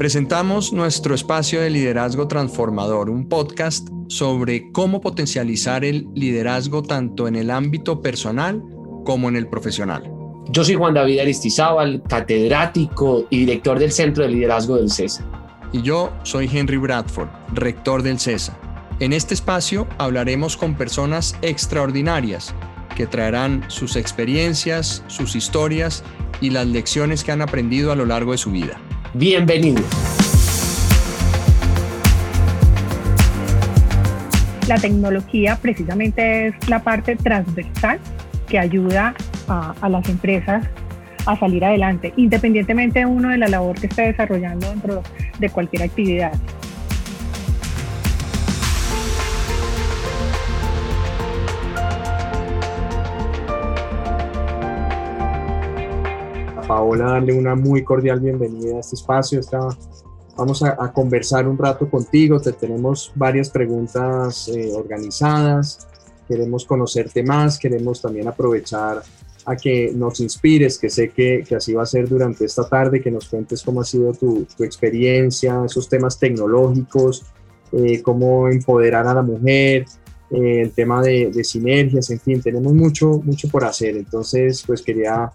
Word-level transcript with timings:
Presentamos 0.00 0.72
nuestro 0.72 1.14
espacio 1.14 1.60
de 1.60 1.68
liderazgo 1.68 2.26
transformador, 2.26 3.10
un 3.10 3.28
podcast 3.28 3.86
sobre 4.08 4.72
cómo 4.72 5.02
potencializar 5.02 5.84
el 5.84 6.08
liderazgo 6.14 6.82
tanto 6.82 7.28
en 7.28 7.36
el 7.36 7.50
ámbito 7.50 8.00
personal 8.00 8.62
como 9.04 9.28
en 9.28 9.36
el 9.36 9.46
profesional. 9.46 10.10
Yo 10.48 10.64
soy 10.64 10.76
Juan 10.76 10.94
David 10.94 11.18
Aristizábal, 11.18 12.02
catedrático 12.08 13.26
y 13.28 13.40
director 13.40 13.78
del 13.78 13.92
Centro 13.92 14.24
de 14.24 14.30
Liderazgo 14.30 14.76
del 14.76 14.90
CESA. 14.90 15.22
Y 15.70 15.82
yo 15.82 16.10
soy 16.22 16.48
Henry 16.50 16.78
Bradford, 16.78 17.28
rector 17.52 18.02
del 18.02 18.18
CESA. 18.18 18.58
En 19.00 19.12
este 19.12 19.34
espacio 19.34 19.86
hablaremos 19.98 20.56
con 20.56 20.76
personas 20.76 21.36
extraordinarias 21.42 22.54
que 22.96 23.06
traerán 23.06 23.66
sus 23.68 23.96
experiencias, 23.96 25.04
sus 25.08 25.36
historias 25.36 26.02
y 26.40 26.48
las 26.48 26.66
lecciones 26.66 27.22
que 27.22 27.32
han 27.32 27.42
aprendido 27.42 27.92
a 27.92 27.96
lo 27.96 28.06
largo 28.06 28.32
de 28.32 28.38
su 28.38 28.50
vida. 28.50 28.80
Bienvenido. 29.12 29.82
La 34.68 34.76
tecnología 34.76 35.58
precisamente 35.60 36.46
es 36.46 36.68
la 36.68 36.84
parte 36.84 37.16
transversal 37.16 37.98
que 38.48 38.60
ayuda 38.60 39.14
a, 39.48 39.74
a, 39.80 39.88
las 39.88 40.08
empresas 40.08 40.64
a 41.26 41.36
salir 41.36 41.64
adelante, 41.64 42.12
independientemente 42.16 43.04
uno 43.04 43.30
de 43.30 43.38
la 43.38 43.48
labor 43.48 43.80
que 43.80 43.88
esté 43.88 44.02
desarrollando 44.02 44.70
dentro 44.70 45.02
de 45.40 45.50
cualquier 45.50 45.82
actividad. 45.82 46.32
Paola 56.80 57.10
darle 57.10 57.34
una 57.34 57.54
muy 57.54 57.84
cordial 57.84 58.20
bienvenida 58.20 58.78
a 58.78 58.80
este 58.80 58.96
espacio. 58.96 59.42
vamos 60.34 60.62
a, 60.62 60.90
conversar 60.94 61.46
un 61.46 61.58
rato 61.58 61.90
contigo. 61.90 62.40
Te 62.40 62.52
tenemos 62.52 63.12
varias 63.14 63.50
preguntas 63.50 64.48
eh, 64.48 64.72
organizadas. 64.74 65.86
Queremos 66.26 66.64
conocerte 66.64 67.22
más. 67.22 67.58
Queremos 67.58 68.00
también 68.00 68.28
aprovechar 68.28 69.02
a 69.44 69.56
que 69.56 69.92
nos 69.94 70.20
inspires, 70.20 70.78
que 70.78 70.88
sé 70.88 71.10
que, 71.10 71.44
que, 71.46 71.56
así 71.56 71.74
va 71.74 71.82
a 71.82 71.86
ser 71.86 72.08
durante 72.08 72.46
esta 72.46 72.66
tarde, 72.66 73.02
que 73.02 73.10
nos 73.10 73.28
cuentes 73.28 73.62
cómo 73.62 73.82
ha 73.82 73.84
sido 73.84 74.14
tu, 74.14 74.46
tu 74.56 74.64
experiencia, 74.64 75.62
esos 75.66 75.86
temas 75.86 76.18
tecnológicos, 76.18 77.26
eh, 77.72 78.00
cómo 78.00 78.48
empoderar 78.48 79.06
a 79.06 79.12
la 79.12 79.22
mujer, 79.22 79.84
eh, 80.30 80.62
el 80.62 80.72
tema 80.72 81.02
de, 81.02 81.30
de, 81.30 81.44
sinergias, 81.44 82.08
en 82.08 82.20
fin, 82.20 82.40
tenemos 82.40 82.72
mucho, 82.72 83.20
mucho 83.22 83.48
por 83.48 83.64
hacer. 83.64 83.98
Entonces, 83.98 84.64
pues 84.66 84.80
quería 84.80 85.30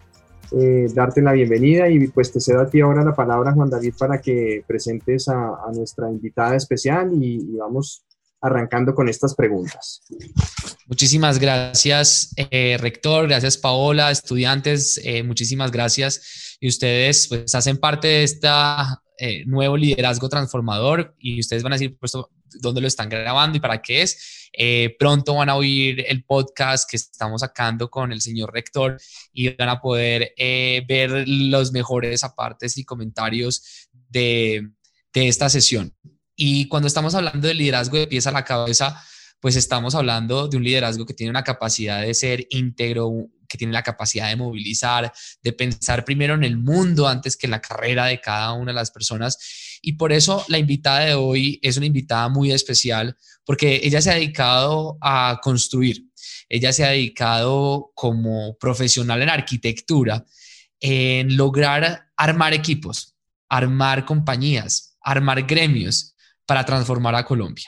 eh, 0.51 0.87
darte 0.93 1.21
la 1.21 1.33
bienvenida 1.33 1.89
y 1.89 2.07
pues 2.07 2.31
te 2.31 2.39
cedo 2.39 2.61
a 2.61 2.69
ti 2.69 2.81
ahora 2.81 3.03
la 3.03 3.15
palabra, 3.15 3.53
Juan 3.53 3.69
David, 3.69 3.93
para 3.97 4.21
que 4.21 4.63
presentes 4.67 5.27
a, 5.27 5.57
nuestra 5.73 6.09
invitada 6.09 6.55
especial 6.55 7.11
y, 7.21 7.57
vamos 7.57 8.03
arrancando 8.41 8.93
con 8.93 9.09
estas 9.09 9.33
preguntas. 9.33 10.01
Muchísimas 10.87 11.39
gracias, 11.39 12.33
eh, 12.51 12.77
rector, 12.79 13.27
gracias 13.27 13.57
Paola, 13.57 14.11
estudiantes, 14.11 15.01
eh, 15.03 15.23
muchísimas 15.23 15.71
gracias. 15.71 16.57
Y 16.59 16.67
ustedes 16.67 17.27
pues 17.27 17.55
hacen 17.55 17.77
parte 17.77 18.07
de 18.07 18.23
este 18.23 18.47
nuevo 19.45 19.77
liderazgo 19.77 20.29
transformador 20.29 21.15
y 21.17 21.39
ustedes 21.39 21.63
van 21.63 21.73
a 21.73 21.75
decir, 21.75 21.97
pues, 21.99 22.13
dónde 22.61 22.81
lo 22.81 22.87
están 22.87 23.09
grabando 23.09 23.57
y 23.57 23.61
para 23.61 23.81
qué 23.81 24.01
es. 24.01 24.49
Eh, 24.53 24.95
pronto 24.97 25.35
van 25.35 25.49
a 25.49 25.55
oír 25.55 26.05
el 26.07 26.23
podcast 26.23 26.89
que 26.89 26.95
estamos 26.95 27.41
sacando 27.41 27.89
con 27.89 28.11
el 28.11 28.21
señor 28.21 28.53
rector 28.53 28.97
y 29.33 29.49
van 29.49 29.69
a 29.69 29.81
poder 29.81 30.33
eh, 30.37 30.83
ver 30.87 31.27
los 31.27 31.71
mejores 31.71 32.23
apartes 32.23 32.77
y 32.77 32.85
comentarios 32.85 33.89
de, 34.09 34.69
de 35.13 35.27
esta 35.27 35.49
sesión. 35.49 35.93
Y 36.35 36.67
cuando 36.67 36.87
estamos 36.87 37.15
hablando 37.15 37.47
de 37.47 37.53
liderazgo 37.53 37.97
de 37.97 38.07
pies 38.07 38.27
a 38.27 38.31
la 38.31 38.43
cabeza, 38.43 39.01
pues 39.39 39.55
estamos 39.55 39.93
hablando 39.95 40.47
de 40.47 40.57
un 40.57 40.63
liderazgo 40.63 41.05
que 41.05 41.13
tiene 41.13 41.29
una 41.29 41.43
capacidad 41.43 42.01
de 42.01 42.13
ser 42.13 42.47
íntegro, 42.49 43.27
que 43.47 43.57
tiene 43.57 43.73
la 43.73 43.83
capacidad 43.83 44.29
de 44.29 44.35
movilizar, 44.35 45.11
de 45.43 45.53
pensar 45.53 46.03
primero 46.03 46.33
en 46.33 46.43
el 46.43 46.57
mundo 46.57 47.07
antes 47.07 47.37
que 47.37 47.47
en 47.47 47.51
la 47.51 47.61
carrera 47.61 48.05
de 48.05 48.19
cada 48.19 48.53
una 48.53 48.71
de 48.71 48.75
las 48.75 48.91
personas 48.91 49.37
y 49.85 49.93
por 49.93 50.11
eso 50.11 50.43
la 50.47 50.57
invitada 50.57 51.01
de 51.01 51.13
hoy 51.13 51.59
es 51.61 51.77
una 51.77 51.85
invitada 51.85 52.27
muy 52.27 52.51
especial, 52.51 53.15
porque 53.45 53.81
ella 53.83 54.01
se 54.01 54.09
ha 54.09 54.15
dedicado 54.15 54.97
a 54.99 55.39
construir, 55.43 56.07
ella 56.49 56.73
se 56.73 56.83
ha 56.83 56.89
dedicado 56.89 57.91
como 57.93 58.57
profesional 58.57 59.21
en 59.21 59.29
arquitectura, 59.29 60.25
en 60.79 61.37
lograr 61.37 62.07
armar 62.17 62.55
equipos, 62.55 63.15
armar 63.47 64.05
compañías, 64.05 64.97
armar 65.01 65.43
gremios 65.43 66.15
para 66.47 66.65
transformar 66.65 67.13
a 67.13 67.23
Colombia. 67.23 67.67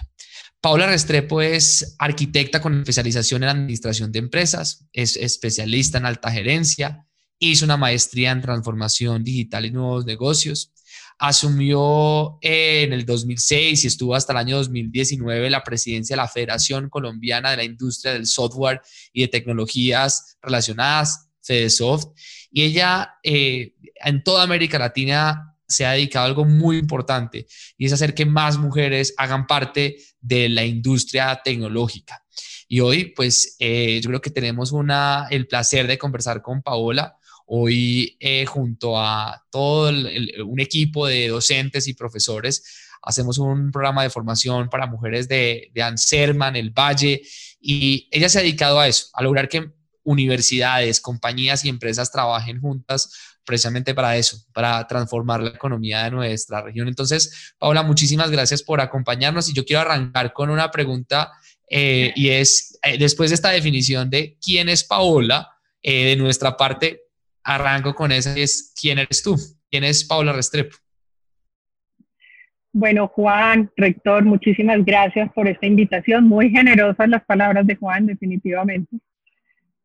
Paula 0.59 0.88
Restrepo 0.88 1.44
es 1.44 1.95
arquitecta 2.00 2.59
con 2.59 2.79
especialización 2.79 3.44
en 3.44 3.50
administración 3.50 4.11
de 4.11 4.17
empresas, 4.17 4.88
es 4.91 5.16
especialista 5.17 6.00
en 6.00 6.07
alta 6.07 6.31
gerencia, 6.31 7.06
hizo 7.38 7.66
una 7.66 7.77
maestría 7.77 8.31
en 8.31 8.41
transformación 8.41 9.23
digital 9.23 9.66
y 9.66 9.72
nuevos 9.72 10.03
negocios, 10.06 10.73
asumió 11.19 12.38
en 12.41 12.94
el 12.94 13.05
2006 13.05 13.83
y 13.83 13.88
estuvo 13.88 14.16
hasta 14.16 14.33
el 14.33 14.38
año 14.38 14.57
2019 14.57 15.50
la 15.50 15.63
presidencia 15.63 16.16
de 16.16 16.22
la 16.22 16.28
Federación 16.28 16.89
Colombiana 16.89 17.51
de 17.51 17.57
la 17.57 17.63
Industria 17.63 18.13
del 18.13 18.28
Software 18.28 18.81
y 19.13 19.22
de 19.22 19.27
Tecnologías 19.27 20.38
Relacionadas, 20.41 21.29
FedeSoft, 21.41 22.09
y 22.51 22.63
ella 22.63 23.16
eh, 23.23 23.73
en 24.03 24.23
toda 24.23 24.44
América 24.44 24.79
Latina 24.79 25.56
se 25.67 25.85
ha 25.85 25.91
dedicado 25.91 26.25
a 26.25 26.27
algo 26.29 26.45
muy 26.45 26.77
importante 26.77 27.45
y 27.77 27.85
es 27.85 27.94
hacer 27.94 28.13
que 28.13 28.25
más 28.25 28.57
mujeres 28.57 29.13
hagan 29.17 29.47
parte 29.47 29.97
de 30.22 30.50
la 30.50 30.66
industria 30.66 31.41
tecnológica. 31.44 32.23
Y 32.69 32.81
hoy, 32.81 33.13
pues, 33.16 33.56
eh, 33.59 34.00
yo 34.01 34.09
creo 34.09 34.22
que 34.22 34.29
tenemos 34.29 34.72
una, 34.72 35.27
el 35.29 35.47
placer 35.47 35.88
de 35.88 35.97
conversar 35.97 36.41
con 36.41 36.61
Paola, 36.61 37.16
Hoy, 37.50 38.18
eh, 38.19 38.46
junto 38.46 39.00
a 39.00 39.41
todo 39.50 39.90
un 39.90 40.59
equipo 40.59 41.08
de 41.08 41.30
docentes 41.30 41.88
y 41.88 41.94
profesores, 41.94 42.62
hacemos 43.02 43.38
un 43.38 43.72
programa 43.72 44.03
de 44.03 44.09
formación 44.09 44.68
para 44.69 44.85
mujeres 44.85 45.30
de, 45.30 45.72
de 45.74 45.81
Anserman, 45.81 46.57
el 46.57 46.72
Valle, 46.72 47.22
y 47.62 48.09
ella 48.12 48.28
se 48.28 48.40
ha 48.40 48.41
dedicado 48.41 48.81
a 48.81 48.88
eso, 48.90 49.07
a 49.13 49.24
lograr 49.24 49.47
que 49.47 49.72
universidades, 50.03 51.00
compañías 51.00 51.63
y 51.63 51.69
empresas 51.69 52.12
trabajen 52.12 52.59
juntas 52.59 53.13
precisamente 53.46 53.96
para 53.96 54.18
eso, 54.18 54.44
para 54.52 54.86
transformar 54.86 55.41
la 55.41 55.52
economía 55.52 56.03
de 56.03 56.12
nuestra 56.12 56.62
región. 56.62 56.90
Entonces, 56.90 57.53
Paula, 57.57 57.81
muchísimas 57.81 58.30
gracias 58.30 58.62
por 58.62 58.81
acompañarnos 58.81 59.47
y 59.47 59.53
yo 59.53 59.63
quiero 59.63 59.81
arrancar 59.81 60.34
con 60.34 60.50
una 60.50 60.69
pregunta 60.69 61.31
eh, 61.69 62.12
y 62.13 62.28
es, 62.28 62.78
eh, 62.84 62.97
después 62.97 63.30
de 63.30 63.36
esta 63.36 63.52
definición 63.52 64.09
de 64.09 64.38
quién 64.44 64.68
es 64.68 64.84
Paola, 64.84 65.53
de 65.81 66.18
nuestra 66.18 66.57
parte, 66.57 67.06
arranco 67.47 67.96
con 67.96 68.12
esa 68.12 68.38
es, 68.38 68.74
¿quién 68.80 69.00
eres 69.00 69.24
tú? 69.24 69.35
¿Quién 69.72 69.85
es 69.85 70.03
Paula 70.03 70.34
Restrepo? 70.34 70.75
Bueno, 72.74 73.08
Juan, 73.08 73.72
rector, 73.75 74.24
muchísimas 74.25 74.84
gracias 74.84 75.31
por 75.34 75.47
esta 75.47 75.66
invitación. 75.66 76.25
Muy 76.25 76.50
generosas 76.50 77.07
las 77.09 77.24
palabras 77.24 77.66
de 77.66 77.75
Juan, 77.75 78.06
definitivamente. 78.06 78.97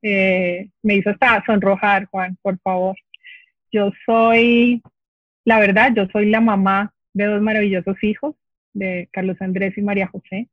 Eh, 0.02 0.68
me 0.82 0.96
hizo 0.96 1.10
hasta 1.10 1.42
sonrojar, 1.46 2.06
Juan, 2.06 2.36
por 2.42 2.58
favor. 2.58 2.96
Yo 3.70 3.92
soy, 4.04 4.82
la 5.44 5.60
verdad, 5.60 5.92
yo 5.96 6.06
soy 6.12 6.28
la 6.28 6.40
mamá 6.40 6.92
de 7.14 7.26
dos 7.26 7.40
maravillosos 7.40 7.96
hijos, 8.02 8.34
de 8.74 9.08
Carlos 9.12 9.40
Andrés 9.40 9.78
y 9.78 9.82
María 9.82 10.08
José. 10.08 10.48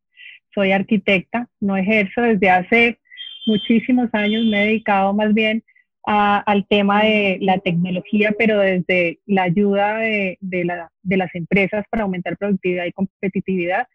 Soy 0.53 0.72
arquitecta, 0.72 1.50
no 1.59 1.75
ejerzo 1.75 2.22
desde 2.22 2.50
hace 2.52 3.00
muchísimos 3.48 4.09
años, 4.14 4.46
me 4.46 4.62
he 4.62 4.68
dedicado 4.68 5.14
más 5.14 5.34
bien 5.34 5.64
al 6.06 6.66
tema 6.68 7.04
de 7.04 7.38
la 7.42 7.60
tecnología, 7.60 8.34
pero 8.38 8.60
desde 8.60 9.19
la 9.25 9.44
ayuda 9.44 9.98
de, 9.98 10.38
las 11.04 11.36
empresas 11.36 11.86
para 11.90 12.04
aumentar 12.04 12.38
productividad 12.38 12.86
y 12.86 12.92
competitividad. 12.92 13.88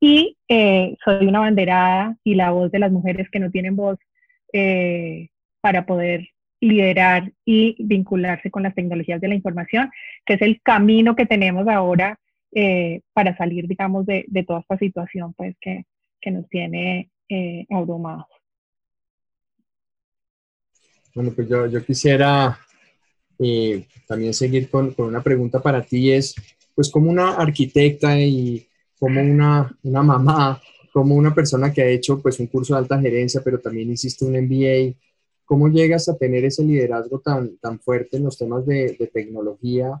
Y 0.00 0.36
eh, 0.48 0.96
soy 1.04 1.26
una 1.26 1.40
banderada 1.40 2.16
y 2.24 2.34
la 2.34 2.50
voz 2.50 2.72
de 2.72 2.78
las 2.78 2.90
mujeres 2.90 3.28
que 3.30 3.38
no 3.38 3.50
tienen 3.50 3.76
voz 3.76 3.98
eh, 4.52 5.28
para 5.60 5.86
poder 5.86 6.28
liderar 6.60 7.32
y 7.44 7.76
vincularse 7.78 8.50
con 8.50 8.62
las 8.62 8.74
tecnologías 8.74 9.20
de 9.20 9.28
la 9.28 9.34
información, 9.34 9.90
que 10.24 10.34
es 10.34 10.42
el 10.42 10.60
camino 10.62 11.16
que 11.16 11.26
tenemos 11.26 11.68
ahora 11.68 12.18
eh, 12.54 13.00
para 13.12 13.36
salir, 13.36 13.66
digamos, 13.68 14.06
de, 14.06 14.26
toda 14.46 14.60
esta 14.60 14.78
situación 14.78 15.34
pues, 15.34 15.56
que, 15.60 15.84
que 16.20 16.30
nos 16.30 16.48
tiene 16.48 17.08
abrumados. 17.70 18.41
Bueno, 21.14 21.32
pues 21.34 21.48
yo, 21.48 21.66
yo 21.66 21.84
quisiera 21.84 22.58
eh, 23.38 23.86
también 24.06 24.34
seguir 24.34 24.70
con, 24.70 24.92
con, 24.94 25.06
una 25.06 25.22
pregunta 25.22 25.60
para 25.60 25.82
ti, 25.82 26.12
es, 26.12 26.34
pues 26.74 26.90
como 26.90 27.10
una 27.10 27.34
arquitecta 27.34 28.18
y 28.18 28.66
como 28.98 29.20
una, 29.20 29.76
una 29.82 30.02
mamá, 30.02 30.60
como 30.92 31.14
una 31.14 31.34
persona 31.34 31.72
que 31.72 31.82
ha 31.82 31.88
hecho 31.88 32.20
pues 32.20 32.38
un 32.40 32.46
curso 32.46 32.74
de 32.74 32.80
alta 32.80 33.00
gerencia, 33.00 33.42
pero 33.44 33.58
también 33.58 33.90
hiciste 33.90 34.24
un 34.24 34.32
MBA, 34.32 34.94
¿cómo 35.44 35.68
llegas 35.68 36.08
a 36.08 36.16
tener 36.16 36.44
ese 36.44 36.64
liderazgo 36.64 37.20
tan, 37.20 37.56
tan 37.58 37.78
fuerte 37.80 38.16
en 38.16 38.24
los 38.24 38.38
temas 38.38 38.64
de, 38.66 38.96
de 38.98 39.06
tecnología 39.08 40.00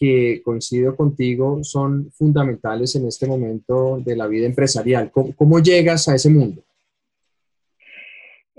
que 0.00 0.40
coincido 0.42 0.96
contigo 0.96 1.62
son 1.62 2.10
fundamentales 2.12 2.96
en 2.96 3.06
este 3.06 3.26
momento 3.26 4.00
de 4.02 4.16
la 4.16 4.26
vida 4.26 4.46
empresarial. 4.46 5.12
¿Cómo, 5.12 5.58
llegas 5.60 6.08
a 6.08 6.14
ese 6.14 6.30
mundo? 6.30 6.62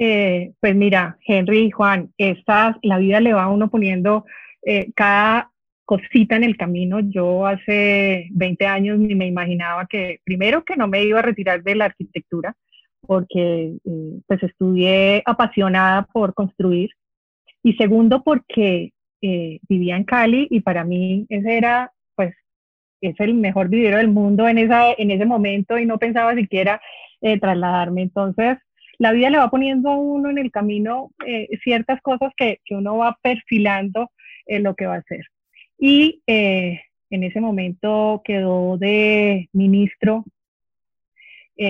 Eh, 0.03 0.53
pues 0.59 0.75
mira, 0.75 1.19
Henry 1.27 1.65
y 1.65 1.69
Juan, 1.69 2.11
esta, 2.17 2.75
la 2.81 2.97
vida 2.97 3.19
le 3.19 3.33
va 3.33 3.43
a 3.43 3.49
uno 3.49 3.69
poniendo 3.69 4.25
eh, 4.65 4.91
cada 4.95 5.51
cosita 5.85 6.35
en 6.35 6.43
el 6.43 6.57
camino. 6.57 7.01
Yo 7.01 7.45
hace 7.45 8.27
20 8.31 8.65
años 8.65 8.97
me 8.97 9.27
imaginaba 9.27 9.85
que, 9.85 10.19
primero, 10.23 10.65
que 10.65 10.75
no 10.75 10.87
me 10.87 11.03
iba 11.03 11.19
a 11.19 11.21
retirar 11.21 11.61
de 11.61 11.75
la 11.75 11.85
arquitectura, 11.85 12.55
porque 13.01 13.75
eh, 13.85 14.19
pues 14.25 14.41
estudié 14.41 15.21
apasionada 15.23 16.07
por 16.11 16.33
construir, 16.33 16.89
y 17.61 17.73
segundo, 17.73 18.23
porque 18.23 18.93
eh, 19.21 19.59
vivía 19.69 19.97
en 19.97 20.03
Cali 20.03 20.47
y 20.49 20.61
para 20.61 20.83
mí 20.83 21.27
ese 21.29 21.57
era, 21.57 21.91
pues, 22.15 22.33
es 23.01 23.19
el 23.19 23.35
mejor 23.35 23.69
vivero 23.69 23.97
del 23.97 24.07
mundo 24.07 24.47
en, 24.47 24.57
esa, 24.57 24.93
en 24.97 25.11
ese 25.11 25.25
momento 25.25 25.77
y 25.77 25.85
no 25.85 25.99
pensaba 25.99 26.33
siquiera 26.33 26.81
trasladarme. 27.39 28.01
Entonces, 28.01 28.57
la 29.01 29.11
vida 29.13 29.31
le 29.31 29.39
va 29.39 29.49
poniendo 29.49 29.89
a 29.89 29.97
uno 29.97 30.29
en 30.29 30.37
el 30.37 30.51
camino 30.51 31.11
eh, 31.25 31.49
ciertas 31.63 31.99
cosas 32.01 32.31
que, 32.37 32.59
que, 32.63 32.75
uno 32.75 32.97
va 32.97 33.17
perfilando 33.23 34.11
en 34.45 34.61
lo 34.61 34.75
que 34.75 34.85
va 34.85 34.95
a 34.95 34.99
hacer. 34.99 35.25
Y 35.79 36.21
en 36.27 37.23
ese 37.23 37.41
momento 37.41 38.21
quedó 38.23 38.77
de 38.77 39.49
ministro 39.53 40.23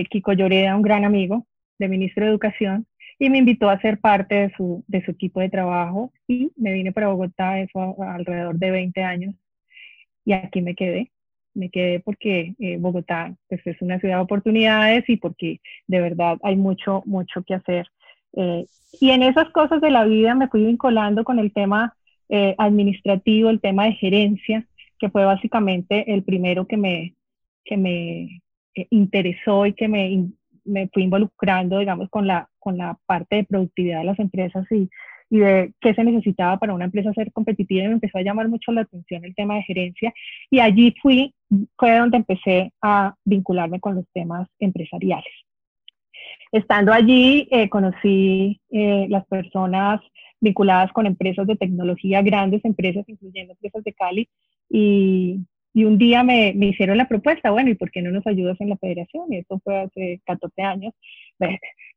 Kiko 0.10 0.34
Lloreda, 0.34 0.76
un 0.76 0.82
gran 0.82 1.06
amigo 1.06 1.48
de 1.80 1.88
ministro 1.88 2.26
de 2.26 2.32
Educación, 2.32 2.86
y 3.18 3.30
me 3.30 3.38
invitó 3.38 3.70
a 3.70 3.80
ser 3.80 4.00
parte 4.00 4.36
de 4.36 4.54
su, 4.58 4.84
de 4.88 5.02
su 5.06 5.12
equipo 5.12 5.40
de 5.40 5.50
trabajo 5.50 6.12
y 6.28 6.52
me 6.58 6.74
vine 6.74 6.92
para 6.92 7.08
Bogotá, 7.08 7.62
eso 7.62 7.96
alrededor 8.04 8.58
de 8.58 8.72
20 8.72 9.04
años 9.04 9.36
y 10.26 10.34
aquí 10.34 10.62
me 10.62 10.76
quedé. 10.76 11.12
Me 11.54 11.70
quedé 11.70 12.00
porque 12.00 12.56
eh, 12.60 12.78
Bogotá 12.80 13.36
pues, 13.48 13.62
es 13.66 13.82
una 13.82 14.00
ciudad 14.00 14.18
de 14.18 14.24
oportunidades 14.24 15.08
y 15.10 15.18
porque 15.18 15.60
de 15.88 16.02
verdad 16.02 16.38
hay 16.44 16.56
mucho, 16.56 17.04
mucho 17.06 17.44
que 17.44 17.56
hacer. 17.56 17.88
Eh, 18.34 18.66
y 19.00 19.10
en 19.12 19.24
esas 19.24 19.50
cosas 19.50 19.82
de 19.82 19.92
la 19.92 20.06
vida 20.06 20.36
me 20.36 20.48
fui 20.48 20.66
vinculando 20.66 21.24
con 21.24 21.40
el 21.40 21.52
tema 21.52 21.96
eh, 22.30 22.56
administrativo, 22.58 23.50
el 23.50 23.60
tema 23.60 23.86
de 23.86 23.94
gerencia, 23.94 24.66
que 24.98 25.10
fue 25.10 25.26
básicamente 25.26 26.14
el 26.14 26.24
primero 26.24 26.66
que 26.68 26.78
me, 26.78 27.16
que 27.66 27.78
me 27.78 28.42
interesó 28.90 29.66
y 29.66 29.74
que 29.74 29.88
me, 29.88 30.30
me 30.64 30.88
fui 30.94 31.04
involucrando, 31.04 31.80
digamos, 31.80 32.10
con 32.10 32.28
la, 32.28 32.50
con 32.60 32.78
la 32.78 32.98
parte 33.06 33.38
de 33.38 33.44
productividad 33.44 34.00
de 34.00 34.06
las 34.06 34.20
empresas 34.20 34.66
y, 34.72 34.90
y 35.32 35.40
de 35.40 35.74
qué 35.80 35.94
se 35.96 36.04
necesitaba 36.04 36.60
para 36.60 36.74
una 36.74 36.86
empresa 36.86 37.14
ser 37.14 37.32
competitiva 37.32 37.86
y 37.86 37.88
me 37.88 37.94
empezó 37.94 38.18
a 38.18 38.22
llamar 38.22 38.50
mucho 38.50 38.74
la 38.74 38.82
atención 38.82 39.24
el 39.24 39.34
tema 39.34 39.56
de 39.56 39.64
gerencia 39.64 40.14
y 40.50 40.60
allí 40.60 40.94
fui, 41.02 41.34
fue 41.78 41.98
donde 41.98 42.18
empecé 42.18 42.74
a 42.82 43.16
vincularme 43.24 43.80
con 43.80 43.96
los 43.96 44.06
temas 44.14 44.50
empresariales. 44.60 45.34
Estando 46.52 46.92
allí, 46.92 47.48
eh, 47.50 47.70
conocí 47.70 48.60
eh, 48.70 49.08
las 49.10 49.26
personas 49.28 50.02
vinculadas 50.42 50.92
con 50.92 51.06
empresas 51.06 51.48
de 51.48 51.56
tecnología, 51.56 52.22
grandes 52.22 52.64
empresas, 52.66 53.08
incluyendo 53.08 53.54
empresas 53.54 53.84
de 53.86 53.94
Cali, 53.94 54.30
y, 54.70 55.40
y 55.74 55.86
un 55.86 55.98
día 55.98 56.24
me, 56.24 56.54
me, 56.56 56.68
hicieron 56.68 56.98
la 56.98 57.08
propuesta, 57.08 57.52
bueno, 57.52 57.70
¿y 57.70 57.76
por 57.76 57.92
qué 57.92 58.02
no 58.02 58.12
nos 58.12 58.26
ayudas 58.28 58.60
en 58.60 58.70
la 58.70 58.78
federación? 58.78 59.32
Y 59.32 59.38
eso 59.38 59.60
fue 59.64 59.80
hace 59.80 60.22
14 60.26 60.62
años. 60.62 60.94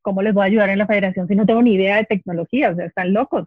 ¿Cómo 0.02 0.22
les 0.22 0.34
voy 0.34 0.42
a 0.42 0.46
ayudar 0.46 0.70
en 0.70 0.78
la 0.78 0.86
federación 0.86 1.26
si 1.28 1.34
no 1.34 1.46
tengo 1.46 1.62
ni 1.62 1.74
idea 1.74 1.96
de 1.96 2.04
tecnología? 2.04 2.70
O 2.70 2.76
sea, 2.76 2.86
están 2.86 3.12
locos. 3.12 3.46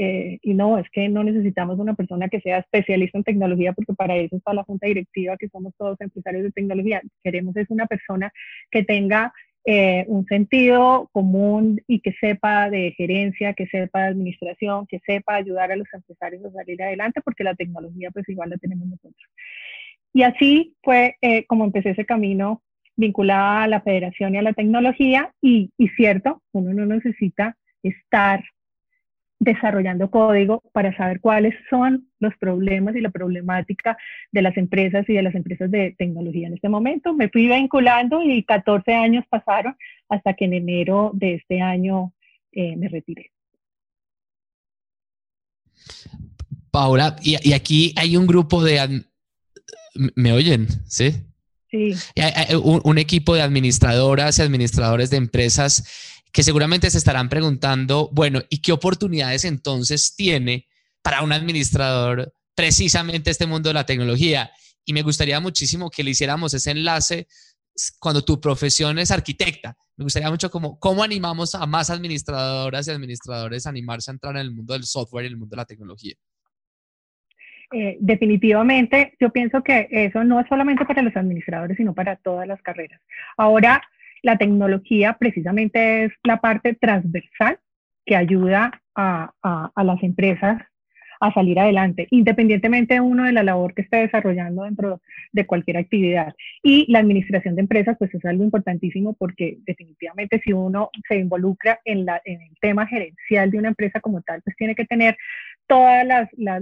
Eh, 0.00 0.38
y 0.42 0.54
no, 0.54 0.78
es 0.78 0.88
que 0.90 1.08
no 1.08 1.24
necesitamos 1.24 1.80
una 1.80 1.94
persona 1.94 2.28
que 2.28 2.40
sea 2.40 2.58
especialista 2.58 3.18
en 3.18 3.24
tecnología 3.24 3.72
porque 3.72 3.94
para 3.94 4.16
eso 4.16 4.36
está 4.36 4.54
la 4.54 4.62
junta 4.62 4.86
directiva, 4.86 5.36
que 5.36 5.48
somos 5.48 5.74
todos 5.76 6.00
empresarios 6.00 6.44
de 6.44 6.52
tecnología. 6.52 7.02
Queremos 7.24 7.56
es 7.56 7.68
una 7.68 7.86
persona 7.86 8.32
que 8.70 8.84
tenga 8.84 9.32
eh, 9.64 10.04
un 10.08 10.24
sentido 10.26 11.08
común 11.12 11.80
y 11.86 12.00
que 12.00 12.12
sepa 12.20 12.70
de 12.70 12.92
gerencia, 12.96 13.54
que 13.54 13.66
sepa 13.66 14.02
de 14.02 14.08
administración, 14.08 14.86
que 14.86 15.00
sepa 15.04 15.34
ayudar 15.34 15.72
a 15.72 15.76
los 15.76 15.88
empresarios 15.92 16.44
a 16.44 16.50
salir 16.50 16.82
adelante, 16.82 17.20
porque 17.22 17.44
la 17.44 17.54
tecnología 17.54 18.10
pues 18.10 18.28
igual 18.28 18.50
la 18.50 18.56
tenemos 18.56 18.88
nosotros. 18.88 19.30
Y 20.12 20.22
así 20.22 20.74
fue 20.82 21.16
eh, 21.20 21.44
como 21.46 21.64
empecé 21.64 21.90
ese 21.90 22.06
camino 22.06 22.62
vinculada 22.96 23.64
a 23.64 23.68
la 23.68 23.80
federación 23.80 24.34
y 24.34 24.38
a 24.38 24.42
la 24.42 24.52
tecnología 24.52 25.32
y, 25.40 25.70
y 25.78 25.88
cierto, 25.90 26.42
uno 26.52 26.72
no 26.72 26.86
necesita 26.86 27.56
estar 27.82 28.42
desarrollando 29.40 30.10
código 30.10 30.62
para 30.72 30.96
saber 30.96 31.20
cuáles 31.20 31.54
son 31.70 32.08
los 32.18 32.34
problemas 32.38 32.96
y 32.96 33.00
la 33.00 33.10
problemática 33.10 33.96
de 34.32 34.42
las 34.42 34.56
empresas 34.56 35.08
y 35.08 35.14
de 35.14 35.22
las 35.22 35.34
empresas 35.34 35.70
de 35.70 35.94
tecnología 35.96 36.48
en 36.48 36.54
este 36.54 36.68
momento. 36.68 37.14
Me 37.14 37.28
fui 37.28 37.48
vinculando 37.48 38.22
y 38.22 38.42
14 38.44 38.94
años 38.94 39.24
pasaron 39.28 39.76
hasta 40.08 40.34
que 40.34 40.46
en 40.46 40.54
enero 40.54 41.12
de 41.14 41.34
este 41.34 41.60
año 41.60 42.12
eh, 42.52 42.76
me 42.76 42.88
retiré. 42.88 43.30
Paula, 46.70 47.16
y, 47.22 47.52
aquí 47.52 47.94
hay 47.96 48.16
un 48.16 48.26
grupo 48.26 48.62
de... 48.62 49.04
¿Me 50.14 50.32
oyen? 50.32 50.66
Sí. 50.86 51.12
Sí. 51.70 51.92
un, 52.62 52.80
un 52.82 52.98
equipo 52.98 53.34
de 53.34 53.42
administradoras 53.42 54.38
y 54.38 54.42
administradores 54.42 55.10
de 55.10 55.18
empresas 55.18 56.17
que 56.32 56.42
seguramente 56.42 56.90
se 56.90 56.98
estarán 56.98 57.28
preguntando, 57.28 58.10
bueno, 58.12 58.42
¿y 58.48 58.60
qué 58.60 58.72
oportunidades 58.72 59.44
entonces 59.44 60.14
tiene 60.14 60.66
para 61.02 61.22
un 61.22 61.32
administrador 61.32 62.32
precisamente 62.54 63.30
este 63.30 63.46
mundo 63.46 63.70
de 63.70 63.74
la 63.74 63.86
tecnología? 63.86 64.50
Y 64.84 64.92
me 64.92 65.02
gustaría 65.02 65.40
muchísimo 65.40 65.90
que 65.90 66.04
le 66.04 66.10
hiciéramos 66.10 66.54
ese 66.54 66.70
enlace 66.70 67.26
cuando 67.98 68.24
tu 68.24 68.40
profesión 68.40 68.98
es 68.98 69.10
arquitecta. 69.10 69.76
Me 69.96 70.04
gustaría 70.04 70.30
mucho 70.30 70.50
como, 70.50 70.78
cómo 70.78 71.02
animamos 71.02 71.54
a 71.54 71.66
más 71.66 71.90
administradoras 71.90 72.86
y 72.86 72.90
administradores 72.90 73.66
a 73.66 73.70
animarse 73.70 74.10
a 74.10 74.14
entrar 74.14 74.36
en 74.36 74.42
el 74.42 74.50
mundo 74.52 74.74
del 74.74 74.84
software 74.84 75.24
y 75.24 75.26
en 75.26 75.32
el 75.32 75.38
mundo 75.38 75.54
de 75.54 75.60
la 75.60 75.64
tecnología. 75.64 76.14
Eh, 77.72 77.98
definitivamente, 78.00 79.14
yo 79.20 79.30
pienso 79.30 79.62
que 79.62 79.88
eso 79.90 80.24
no 80.24 80.40
es 80.40 80.46
solamente 80.48 80.86
para 80.86 81.02
los 81.02 81.14
administradores, 81.14 81.76
sino 81.76 81.94
para 81.94 82.16
todas 82.16 82.46
las 82.48 82.62
carreras. 82.62 83.00
Ahora, 83.36 83.82
la 84.22 84.36
tecnología 84.36 85.16
precisamente 85.18 86.04
es 86.04 86.12
la 86.24 86.40
parte 86.40 86.74
transversal 86.74 87.58
que 88.04 88.16
ayuda 88.16 88.82
a, 88.94 89.32
las 89.76 90.02
empresas 90.02 90.60
a 91.20 91.32
salir 91.32 91.58
adelante, 91.58 92.06
independientemente 92.10 93.00
uno 93.00 93.24
de 93.24 93.32
la 93.32 93.42
labor 93.42 93.74
que 93.74 93.82
esté 93.82 93.98
desarrollando 93.98 94.62
dentro 94.62 95.00
de 95.32 95.46
cualquier 95.46 95.76
actividad. 95.76 96.32
Y 96.62 96.90
la 96.90 97.00
administración 97.00 97.56
de 97.56 97.62
empresas, 97.62 97.96
pues 97.98 98.14
es 98.14 98.24
algo 98.24 98.44
importantísimo 98.44 99.14
porque 99.18 99.58
definitivamente 99.66 100.40
si 100.44 100.52
uno 100.52 100.90
se 101.08 101.16
involucra 101.16 101.80
en, 101.84 102.06
la, 102.06 102.22
en 102.24 102.40
el 102.40 102.56
tema 102.60 102.86
gerencial 102.86 103.50
de 103.50 103.58
una 103.58 103.68
empresa 103.68 104.00
como 104.00 104.22
tal, 104.22 104.42
pues 104.42 104.56
tiene 104.56 104.76
que 104.76 104.84
tener 104.84 105.16
todos 105.68 106.02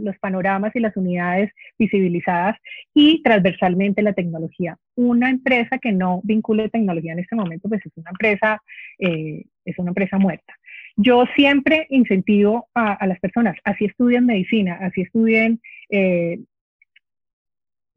los 0.00 0.18
panoramas 0.18 0.74
y 0.74 0.80
las 0.80 0.96
unidades 0.96 1.50
visibilizadas 1.78 2.58
y 2.92 3.22
transversalmente 3.22 4.02
la 4.02 4.12
tecnología. 4.12 4.76
Una 4.96 5.30
empresa 5.30 5.78
que 5.78 5.92
no 5.92 6.20
vincule 6.24 6.68
tecnología 6.68 7.12
en 7.12 7.20
este 7.20 7.36
momento, 7.36 7.68
pues 7.68 7.86
es 7.86 7.92
una 7.96 8.10
empresa, 8.10 8.62
eh, 8.98 9.44
es 9.64 9.78
una 9.78 9.90
empresa 9.90 10.18
muerta. 10.18 10.52
Yo 10.96 11.24
siempre 11.36 11.86
incentivo 11.90 12.68
a, 12.74 13.06
las 13.06 13.20
personas, 13.20 13.56
así 13.64 13.84
estudien 13.84 14.26
medicina, 14.26 14.78
así 14.80 15.02
estudien 15.02 15.60
eh, 15.90 16.40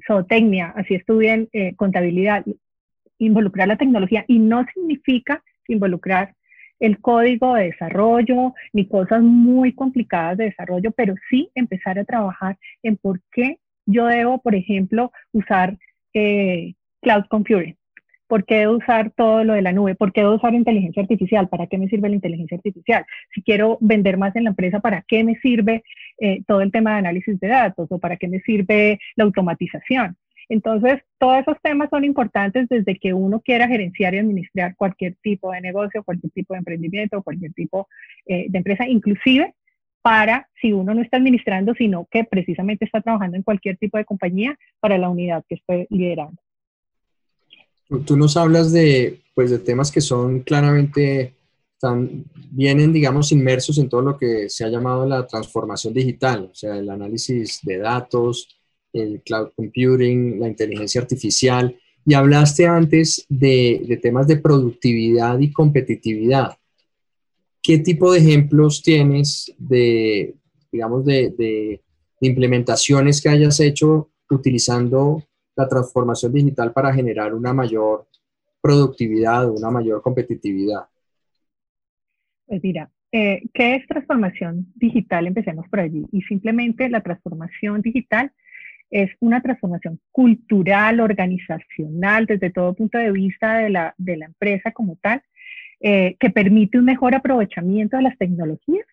zootecnia, 0.06 0.74
así 0.76 0.96
estudien 0.96 1.50
eh, 1.54 1.76
contabilidad, 1.76 2.46
involucrar 3.18 3.68
la 3.68 3.78
tecnología 3.78 4.26
y 4.28 4.40
no 4.40 4.66
significa 4.74 5.44
involucrar 5.68 6.36
el 6.80 7.00
código 7.00 7.56
de 7.56 7.66
desarrollo 7.66 8.54
ni 8.74 8.88
cosas 8.88 9.22
muy 9.22 9.74
complicadas 9.74 10.38
de 10.38 10.46
desarrollo, 10.46 10.92
pero 10.92 11.16
sí 11.30 11.50
empezar 11.56 12.00
a 12.00 12.06
trabajar 12.06 12.58
en 12.84 12.98
por 12.98 13.22
qué 13.32 13.60
yo 13.86 14.06
debo, 14.06 14.40
por 14.40 14.56
ejemplo, 14.56 15.12
usar 15.32 15.78
eh, 16.14 16.74
cloud 17.02 17.26
computing. 17.30 17.76
¿Por 18.28 18.46
qué 18.46 18.58
debo 18.58 18.78
usar 18.78 19.10
todo 19.10 19.44
lo 19.44 19.54
de 19.54 19.64
la 19.64 19.72
nube? 19.72 19.96
¿Por 19.96 20.14
qué 20.14 20.22
debo 20.22 20.36
usar 20.36 20.54
inteligencia 20.54 21.02
artificial? 21.02 21.50
¿Para 21.50 21.66
qué 21.66 21.80
me 21.80 21.88
sirve 21.88 22.10
la 22.10 22.16
inteligencia 22.16 22.58
artificial? 22.58 23.04
Si 23.34 23.42
quiero 23.42 23.80
vender 23.82 24.18
más 24.18 24.36
en 24.36 24.44
la 24.44 24.52
empresa, 24.52 24.80
¿para 24.80 25.04
qué 25.08 25.24
me 25.24 25.36
sirve 25.38 25.84
eh, 26.20 26.44
todo 26.46 26.62
el 26.62 26.72
tema 26.72 26.92
de 26.92 26.98
análisis 27.00 27.40
de 27.40 27.48
datos? 27.48 27.88
¿O 27.92 27.98
para 27.98 28.18
qué 28.18 28.28
me 28.28 28.40
sirve 28.42 29.00
la 29.16 29.24
automatización? 29.24 30.16
Entonces, 30.50 31.00
todos 31.20 31.40
esos 31.40 31.58
temas 31.62 31.90
son 31.92 32.04
importantes 32.04 32.68
desde 32.70 32.98
que 32.98 33.14
uno 33.14 33.40
quiera 33.40 33.68
gerenciar 33.68 34.16
y 34.16 34.18
administrar 34.18 34.76
cualquier 34.76 35.16
tipo 35.22 35.52
de 35.52 35.62
negocio, 35.62 36.04
cualquier 36.04 36.32
tipo 36.34 36.56
de 36.56 36.60
emprendimiento, 36.60 37.22
cualquier 37.22 37.54
tipo 37.54 37.88
eh, 38.26 38.48
de 38.50 38.58
empresa, 38.58 38.88
inclusive 38.88 39.54
para 40.02 40.50
si 40.60 40.74
uno 40.74 40.94
no 40.94 41.02
está 41.02 41.18
administrando, 41.18 41.74
sino 41.76 42.08
que 42.10 42.24
precisamente 42.24 42.86
está 42.86 43.02
trabajando 43.02 43.38
en 43.38 43.44
cualquier 43.44 43.78
tipo 43.78 43.98
de 43.98 44.06
compañía 44.06 44.58
para 44.80 44.98
la 44.98 45.10
unidad 45.10 45.44
que 45.48 45.56
esté 45.56 45.88
liderando. 45.92 46.42
Tú 48.06 48.18
nos 48.18 48.38
hablas 48.38 48.72
de, 48.72 49.20
pues, 49.34 49.52
de 49.52 49.60
temas 49.60 49.92
que 49.92 50.02
son 50.02 50.40
claramente, 50.42 51.34
están, 51.74 52.24
vienen, 52.52 52.94
digamos, 52.94 53.32
inmersos 53.32 53.78
en 53.78 53.90
todo 53.90 54.02
lo 54.02 54.18
que 54.18 54.50
se 54.50 54.64
ha 54.64 54.70
llamado 54.70 55.06
la 55.06 55.28
transformación 55.28 55.94
digital, 55.94 56.50
o 56.52 56.56
sea, 56.56 56.76
el 56.76 56.90
análisis 56.90 57.60
de 57.64 57.80
datos, 57.80 58.59
el 58.94 59.22
cloud 59.22 59.50
computing, 59.56 60.40
la 60.40 60.48
inteligencia 60.48 61.02
artificial, 61.02 61.76
y 62.06 62.14
hablaste 62.14 62.66
antes 62.66 63.26
de, 63.30 64.00
temas 64.02 64.28
de 64.28 64.38
productividad 64.38 65.40
y 65.40 65.52
competitividad. 65.52 66.58
¿Qué 67.62 67.78
tipo 67.78 68.12
de 68.12 68.20
ejemplos 68.20 68.82
tienes 68.82 69.54
de, 69.58 70.34
digamos, 70.72 71.06
de, 71.06 71.82
implementaciones 72.22 73.22
que 73.22 73.30
hayas 73.30 73.60
hecho 73.60 74.10
utilizando 74.30 75.24
la 75.56 75.68
transformación 75.68 76.34
digital 76.34 76.74
para 76.74 76.94
generar 76.94 77.34
una 77.34 77.54
mayor 77.54 78.08
productividad 78.62 79.50
una 79.50 79.72
mayor 79.72 80.02
competitividad? 80.02 80.88
Pues 82.46 82.62
mira, 82.64 82.90
eh, 83.12 83.44
¿qué 83.54 83.76
es 83.76 83.88
transformación 83.88 84.72
digital? 84.76 85.28
Empecemos 85.28 85.68
por 85.70 85.80
allí. 85.80 86.06
Y 86.12 86.22
simplemente 86.24 86.90
la 86.90 87.02
transformación 87.02 87.82
digital 87.82 88.32
es 88.92 89.12
una 89.20 89.42
transformación 89.42 90.00
cultural, 90.12 91.00
organizacional, 91.00 92.26
desde 92.26 92.50
todo 92.50 92.74
punto 92.74 92.98
de 92.98 93.12
vista 93.12 93.58
de 93.58 93.70
la, 93.70 93.94
de 93.98 94.18
la 94.18 94.26
empresa 94.26 94.72
como 94.72 94.96
tal, 94.98 95.22
eh, 95.82 96.16
que 96.20 96.30
permite 96.30 96.78
un 96.78 96.86
mejor 96.86 97.16
aprovechamiento 97.16 97.98
de 97.98 98.04
las 98.04 98.18
tecnologías 98.18 98.86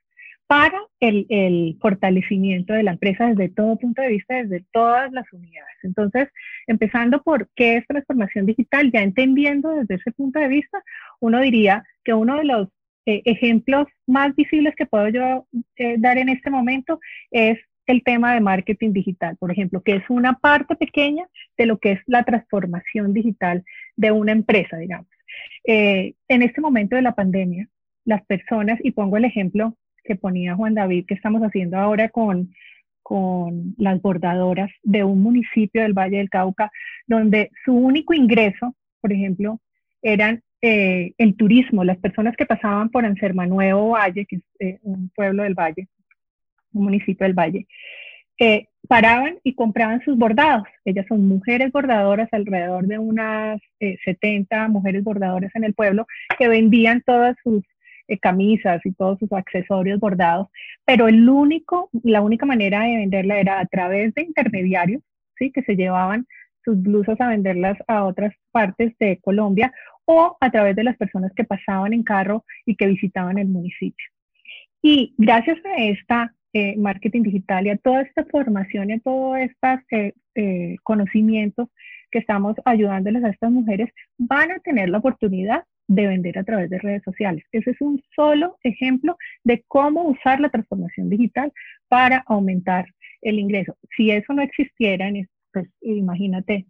para 0.46 0.80
el, 1.00 1.76
fortalecimiento 1.80 2.72
de 2.72 2.84
la 2.84 2.92
empresa 2.92 3.26
desde 3.26 3.48
todo 3.48 3.76
punto 3.76 4.02
de 4.02 4.08
vista, 4.08 4.34
desde 4.34 4.64
todas 4.72 5.10
las 5.12 5.24
unidades. 5.32 5.76
Entonces, 5.82 6.28
empezando 6.66 7.22
por 7.22 7.48
qué 7.56 7.78
es 7.78 7.86
transformación 7.86 8.46
digital, 8.46 8.92
ya 8.92 9.02
entendiendo 9.02 9.70
desde 9.70 9.96
ese 9.96 10.12
punto 10.12 10.38
de 10.38 10.48
vista, 10.48 10.82
uno 11.20 11.40
diría 11.40 11.84
que 12.04 12.14
uno 12.14 12.36
de 12.36 12.44
los 12.44 12.68
eh, 13.06 13.22
ejemplos 13.24 13.88
más 14.06 14.34
visibles 14.36 14.74
que 14.76 14.86
puedo 14.86 15.08
yo 15.08 15.46
eh, 15.76 15.96
dar 15.98 16.18
en 16.18 16.28
este 16.28 16.50
momento 16.50 17.00
es 17.30 17.58
el 17.86 18.02
tema 18.02 18.34
de 18.34 18.40
marketing 18.40 18.92
digital, 18.92 19.36
por 19.36 19.50
ejemplo, 19.50 19.80
que 19.82 19.96
es 19.96 20.04
una 20.08 20.34
parte 20.34 20.76
pequeña 20.76 21.26
de 21.56 21.66
lo 21.66 21.78
que 21.78 21.92
es 21.92 22.00
la 22.06 22.24
transformación 22.24 23.12
digital 23.12 23.64
de 23.96 24.10
una 24.10 24.32
empresa, 24.32 24.76
digamos. 24.76 25.08
Eh, 25.64 26.14
en 26.28 26.42
este 26.42 26.60
momento 26.60 26.96
de 26.96 27.02
la 27.02 27.14
pandemia, 27.14 27.68
las 28.04 28.24
personas, 28.26 28.78
y 28.82 28.92
pongo 28.92 29.16
el 29.16 29.24
ejemplo 29.24 29.76
que 30.04 30.16
ponía 30.16 30.54
Juan 30.54 30.74
David, 30.74 31.06
que 31.06 31.14
estamos 31.14 31.42
haciendo 31.42 31.76
ahora 31.76 32.08
con, 32.08 32.52
con 33.02 33.74
las 33.78 34.00
bordadoras 34.00 34.70
de 34.82 35.04
un 35.04 35.22
municipio 35.22 35.82
del 35.82 35.92
Valle 35.92 36.18
del 36.18 36.30
Cauca, 36.30 36.70
donde 37.06 37.50
su 37.64 37.74
único 37.74 38.14
ingreso, 38.14 38.74
por 39.00 39.12
ejemplo, 39.12 39.60
eran 40.02 40.42
eh, 40.62 41.12
el 41.18 41.36
turismo, 41.36 41.84
las 41.84 41.98
personas 41.98 42.36
que 42.36 42.46
pasaban 42.46 42.88
por 42.90 43.04
Ansermanuevo 43.04 43.90
Valle, 43.90 44.26
que 44.26 44.36
es 44.36 44.42
eh, 44.60 44.78
un 44.82 45.10
pueblo 45.14 45.42
del 45.42 45.54
Valle, 45.54 45.88
un 46.78 46.84
municipio 46.84 47.24
del 47.24 47.34
Valle, 47.34 47.66
eh, 48.38 48.68
paraban 48.88 49.38
y 49.42 49.54
compraban 49.54 50.02
sus 50.04 50.16
bordados. 50.16 50.66
Ellas 50.84 51.06
son 51.08 51.26
mujeres 51.26 51.72
bordadoras, 51.72 52.28
alrededor 52.32 52.86
de 52.86 52.98
unas 52.98 53.60
70 53.80 54.64
eh, 54.64 54.68
mujeres 54.68 55.02
bordadoras 55.02 55.54
en 55.54 55.64
el 55.64 55.74
pueblo, 55.74 56.06
que 56.38 56.48
vendían 56.48 57.02
todas 57.02 57.36
sus 57.42 57.64
eh, 58.08 58.18
camisas 58.18 58.80
y 58.84 58.92
todos 58.92 59.18
sus 59.18 59.32
accesorios 59.32 59.98
bordados, 59.98 60.48
pero 60.84 61.08
el 61.08 61.28
único, 61.28 61.90
la 62.04 62.20
única 62.20 62.46
manera 62.46 62.82
de 62.82 62.98
venderla 62.98 63.40
era 63.40 63.58
a 63.58 63.66
través 63.66 64.14
de 64.14 64.22
intermediarios, 64.22 65.02
¿sí? 65.36 65.50
que 65.50 65.62
se 65.62 65.74
llevaban 65.74 66.26
sus 66.64 66.80
blusas 66.80 67.20
a 67.20 67.28
venderlas 67.28 67.76
a 67.88 68.04
otras 68.04 68.32
partes 68.52 68.96
de 68.98 69.18
Colombia 69.18 69.72
o 70.04 70.36
a 70.40 70.50
través 70.50 70.76
de 70.76 70.84
las 70.84 70.96
personas 70.96 71.32
que 71.34 71.42
pasaban 71.42 71.92
en 71.92 72.04
carro 72.04 72.44
y 72.64 72.76
que 72.76 72.86
visitaban 72.86 73.38
el 73.38 73.48
municipio. 73.48 74.06
Y 74.82 75.14
gracias 75.18 75.58
a 75.64 75.82
esta 75.82 76.32
eh, 76.52 76.76
marketing 76.76 77.22
digital 77.22 77.66
y 77.66 77.70
a 77.70 77.76
toda 77.76 78.02
esta 78.02 78.24
formación 78.24 78.90
y 78.90 78.94
a 78.94 79.00
todos 79.00 79.38
estos 79.38 79.80
eh, 79.90 80.14
eh, 80.34 80.76
conocimientos 80.82 81.68
que 82.10 82.20
estamos 82.20 82.56
ayudándoles 82.64 83.24
a 83.24 83.30
estas 83.30 83.50
mujeres, 83.50 83.90
van 84.16 84.52
a 84.52 84.58
tener 84.60 84.88
la 84.88 84.98
oportunidad 84.98 85.64
de 85.88 86.06
vender 86.06 86.38
a 86.38 86.44
través 86.44 86.70
de 86.70 86.78
redes 86.78 87.02
sociales. 87.04 87.44
Ese 87.52 87.70
es 87.70 87.80
un 87.80 88.02
solo 88.14 88.58
ejemplo 88.62 89.16
de 89.44 89.64
cómo 89.68 90.04
usar 90.04 90.40
la 90.40 90.48
transformación 90.48 91.10
digital 91.10 91.52
para 91.88 92.24
aumentar 92.26 92.86
el 93.22 93.38
ingreso. 93.38 93.76
Si 93.96 94.10
eso 94.10 94.32
no 94.32 94.42
existiera, 94.42 95.10
pues 95.52 95.68
imagínate 95.80 96.66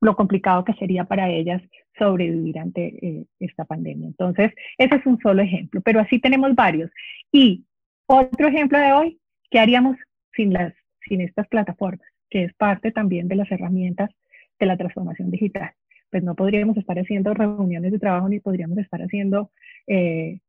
lo 0.00 0.16
complicado 0.16 0.64
que 0.64 0.74
sería 0.74 1.04
para 1.04 1.30
ellas 1.30 1.62
sobrevivir 1.98 2.58
ante 2.58 2.86
eh, 3.06 3.26
esta 3.40 3.64
pandemia. 3.64 4.08
Entonces, 4.08 4.52
ese 4.78 4.96
es 4.96 5.06
un 5.06 5.18
solo 5.20 5.42
ejemplo, 5.42 5.80
pero 5.82 6.00
así 6.00 6.18
tenemos 6.18 6.54
varios. 6.54 6.90
Y 7.30 7.64
otro 8.06 8.48
ejemplo 8.48 8.78
de 8.78 8.92
hoy, 8.92 9.20
¿qué 9.50 9.58
haríamos 9.58 9.96
sin, 10.34 10.52
las, 10.52 10.72
sin 11.06 11.20
estas 11.20 11.46
plataformas? 11.48 12.06
Que 12.30 12.44
es 12.44 12.54
parte 12.54 12.92
también 12.92 13.28
de 13.28 13.36
las 13.36 13.50
herramientas 13.50 14.10
de 14.58 14.66
la 14.66 14.76
transformación 14.76 15.30
digital. 15.30 15.72
Pues 16.10 16.22
no 16.22 16.34
podríamos 16.34 16.76
estar 16.76 16.98
haciendo 16.98 17.32
reuniones 17.34 17.92
de 17.92 17.98
trabajo 17.98 18.28
ni 18.28 18.40
podríamos 18.40 18.78
estar 18.78 19.00
haciendo 19.00 19.50
eh, 19.86 20.40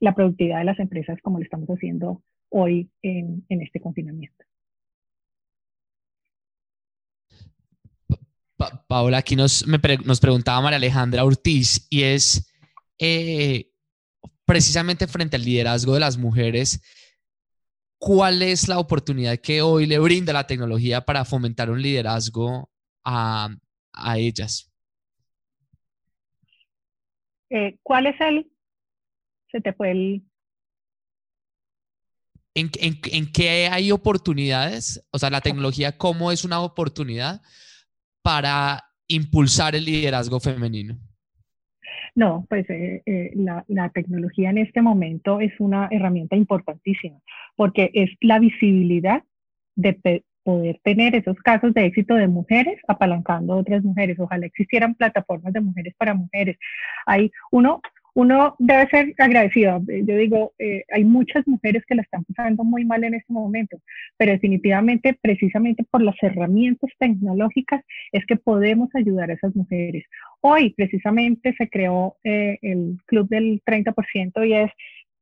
la 0.00 0.14
productividad 0.14 0.58
de 0.58 0.64
las 0.64 0.78
empresas 0.78 1.18
como 1.22 1.38
lo 1.38 1.44
estamos 1.44 1.68
haciendo 1.68 2.22
hoy 2.48 2.90
en 3.02 3.44
este 3.48 3.80
confinamiento. 3.80 4.44
Paola, 8.56 9.18
aquí 9.18 9.36
nos, 9.36 9.66
nos 9.66 10.20
preguntaba 10.20 10.60
María 10.62 10.76
Alejandra 10.76 11.24
Ortiz 11.24 11.86
y 11.90 12.02
es 12.02 12.50
eh, 12.98 13.70
precisamente 14.46 15.06
frente 15.06 15.36
al 15.36 15.44
liderazgo 15.44 15.94
de 15.94 16.00
las 16.00 16.16
mujeres, 16.16 16.80
¿cuál 17.98 18.40
es 18.40 18.68
la 18.68 18.78
oportunidad 18.78 19.38
que 19.38 19.60
hoy 19.60 19.84
le 19.86 19.98
brinda 19.98 20.32
la 20.32 20.46
tecnología 20.46 21.04
para 21.04 21.24
fomentar 21.24 21.68
un 21.70 21.82
liderazgo 21.82 22.70
a, 23.04 23.50
ellas? 24.16 24.72
Eh, 27.50 27.76
¿Cuál 27.82 28.06
es 28.06 28.20
el? 28.20 28.50
Se 29.50 29.60
te 29.60 29.72
fue 29.72 29.90
el... 29.90 30.22
¿En, 32.54 32.70
en 32.80 33.32
qué 33.32 33.68
hay 33.70 33.92
oportunidades? 33.92 35.06
O 35.10 35.18
sea, 35.18 35.28
la 35.28 35.42
tecnología, 35.42 35.98
¿cómo 35.98 36.32
es 36.32 36.42
una 36.42 36.60
oportunidad 36.60 37.42
para 38.26 38.82
impulsar 39.06 39.76
el 39.76 39.84
liderazgo 39.84 40.40
femenino? 40.40 40.96
No, 42.16 42.44
pues 42.48 42.68
eh, 42.70 43.00
eh, 43.06 43.30
la, 43.36 43.64
la, 43.68 43.90
tecnología 43.90 44.50
en 44.50 44.58
este 44.58 44.82
momento 44.82 45.38
es 45.38 45.52
una 45.60 45.86
herramienta 45.92 46.34
importantísima 46.34 47.20
porque 47.54 47.92
es 47.94 48.10
la 48.20 48.40
visibilidad 48.40 49.22
de 49.76 50.24
poder 50.42 50.80
tener 50.82 51.14
esos 51.14 51.36
casos 51.36 51.72
de 51.72 51.86
éxito 51.86 52.16
de 52.16 52.26
mujeres 52.26 52.80
apalancando 52.88 53.52
a 53.52 53.58
otras 53.58 53.84
mujeres. 53.84 54.18
Ojalá 54.18 54.46
existieran 54.46 54.96
plataformas 54.96 55.52
de 55.52 55.60
mujeres 55.60 55.94
para 55.96 56.14
mujeres. 56.14 56.56
Hay 57.06 57.30
uno, 57.52 57.80
uno 58.16 58.56
debe 58.58 58.88
ser 58.88 59.14
agradecido. 59.18 59.82
Yo 59.86 60.16
digo, 60.16 60.54
eh, 60.58 60.84
hay 60.90 61.04
muchas 61.04 61.46
mujeres 61.46 61.84
que 61.86 61.94
la 61.94 62.00
están 62.00 62.24
pasando 62.24 62.64
muy 62.64 62.82
mal 62.86 63.04
en 63.04 63.12
este 63.12 63.30
momento, 63.30 63.76
pero 64.16 64.32
definitivamente, 64.32 65.18
precisamente 65.20 65.84
por 65.84 66.00
las 66.00 66.16
herramientas 66.22 66.90
tecnológicas, 66.98 67.84
es 68.12 68.24
que 68.24 68.36
podemos 68.36 68.88
ayudar 68.94 69.30
a 69.30 69.34
esas 69.34 69.54
mujeres. 69.54 70.04
Hoy, 70.40 70.70
precisamente, 70.70 71.54
se 71.58 71.68
creó 71.68 72.16
eh, 72.24 72.58
el 72.62 72.96
club 73.04 73.28
del 73.28 73.60
30% 73.66 74.48
y 74.48 74.54
es 74.54 74.70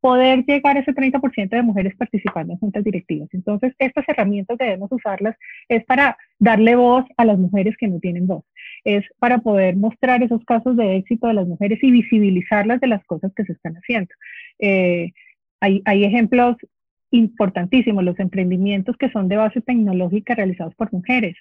poder 0.05 0.45
llegar 0.45 0.77
a 0.77 0.81
ese 0.81 0.93
30% 0.93 1.49
de 1.49 1.63
mujeres 1.63 1.97
participando 1.97 2.53
en 2.53 2.59
juntas 2.59 2.85
directivas. 2.85 3.29
Entonces, 3.33 3.73
estas 3.79 4.07
herramientas 4.07 4.59
debemos 4.59 4.93
usarlas 4.93 5.35
es 5.67 5.83
para 5.87 6.19
darle 6.39 6.77
voz 6.77 7.07
a 7.17 7.25
las 7.25 7.39
mujeres 7.39 7.75
que 7.79 7.89
no 7.89 7.99
tienen 8.01 8.27
voz, 8.27 8.45
es 8.85 9.05
para 9.19 9.39
poder 9.39 9.77
mostrar 9.77 10.23
esos 10.23 10.45
casos 10.45 10.77
de 10.77 10.97
éxito 10.97 11.27
de 11.27 11.35
las 11.35 11.47
mujeres 11.47 11.83
y 11.83 11.91
visibilizarlas 11.91 12.81
de 12.81 12.87
las 12.87 13.05
cosas 13.05 13.33
que 13.35 13.45
se 13.45 13.53
están 13.53 13.75
haciendo. 13.75 14.11
Eh, 14.59 15.13
hay, 15.61 15.83
hay 15.85 16.05
ejemplos 16.05 16.57
importantísimos, 17.11 18.05
los 18.05 18.19
emprendimientos 18.19 18.97
que 18.97 19.11
son 19.11 19.29
de 19.29 19.37
base 19.37 19.61
tecnológica 19.61 20.35
realizados 20.35 20.75
por 20.75 20.93
mujeres. 20.93 21.37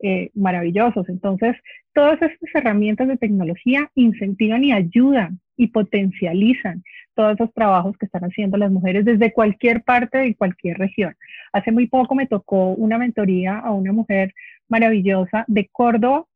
Eh, 0.00 0.30
maravillosos. 0.34 1.08
Entonces, 1.08 1.56
todas 1.92 2.22
estas 2.22 2.54
herramientas 2.54 3.08
de 3.08 3.16
tecnología 3.16 3.90
incentivan 3.96 4.62
y 4.62 4.72
ayudan 4.72 5.40
y 5.56 5.66
potencializan 5.66 6.84
todos 7.14 7.34
esos 7.34 7.52
trabajos 7.52 7.98
que 7.98 8.06
están 8.06 8.22
haciendo 8.22 8.56
las 8.58 8.70
mujeres 8.70 9.04
desde 9.04 9.32
cualquier 9.32 9.82
parte 9.82 10.18
de 10.18 10.36
cualquier 10.36 10.78
región. 10.78 11.16
Hace 11.52 11.72
muy 11.72 11.88
poco 11.88 12.14
me 12.14 12.26
tocó 12.26 12.74
una 12.74 12.96
mentoría 12.96 13.58
a 13.58 13.72
una 13.72 13.92
mujer 13.92 14.34
maravillosa 14.68 15.44
de 15.48 15.66
Córdoba 15.66 16.26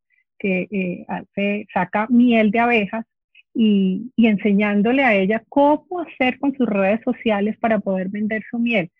que 0.43 1.07
eh, 1.37 1.67
saca 1.73 2.09
miel 2.11 2.51
de 2.51 2.59
abejas 2.59 3.07
y, 3.55 4.11
enseñándole 4.17 5.05
a 5.05 5.15
ella 5.15 5.43
cómo 5.49 6.01
hacer 6.01 6.39
con 6.39 6.55
sus 6.57 6.67
redes 6.67 7.01
sociales 7.05 7.57
para 7.59 7.79
poder 7.79 8.09
vender 8.09 8.43
su 8.51 8.59
miel. 8.59 8.91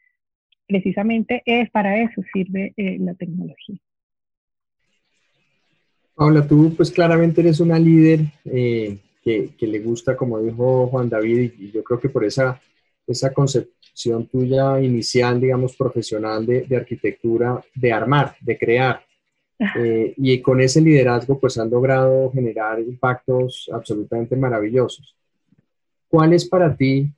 Precisamente 0.69 1.43
es 1.45 1.69
para 1.71 2.01
eso 2.01 2.23
sirve 2.33 2.73
eh, 2.77 2.97
la 3.01 3.15
tecnología. 3.15 3.77
Paula, 6.15 6.47
tú 6.47 6.75
pues 6.77 6.91
claramente 6.91 7.41
eres 7.41 7.59
una 7.59 7.79
líder 7.79 8.21
eh, 8.45 8.99
que, 9.25 9.55
le 9.61 9.79
gusta, 9.81 10.17
como 10.17 10.41
dijo 10.41 10.87
Juan 10.89 11.09
David, 11.09 11.53
y 11.59 11.73
yo 11.73 11.83
creo 11.83 11.99
que 11.99 12.09
por 12.09 12.25
esa, 12.25 12.61
esa 13.07 13.33
concepción 13.33 14.27
tuya 14.27 14.81
inicial, 14.81 15.41
digamos, 15.41 15.75
profesional 15.77 16.47
de, 16.47 16.63
de 16.63 16.77
arquitectura, 16.77 17.61
de 17.75 17.93
armar, 17.93 18.37
de 18.41 18.59
crear. 18.59 19.05
Eh, 19.77 20.15
y 20.17 20.41
con 20.41 20.61
ese 20.61 20.81
liderazgo, 20.81 21.39
pues 21.39 21.59
han 21.59 21.71
logrado 21.71 22.31
generar 22.33 22.81
impactos 22.81 23.71
absolutamente 23.73 24.37
maravillosos. 24.37 25.17
¿Cuál 26.09 26.33
es 26.33 26.49
para 26.49 26.77
ti? 26.77 27.11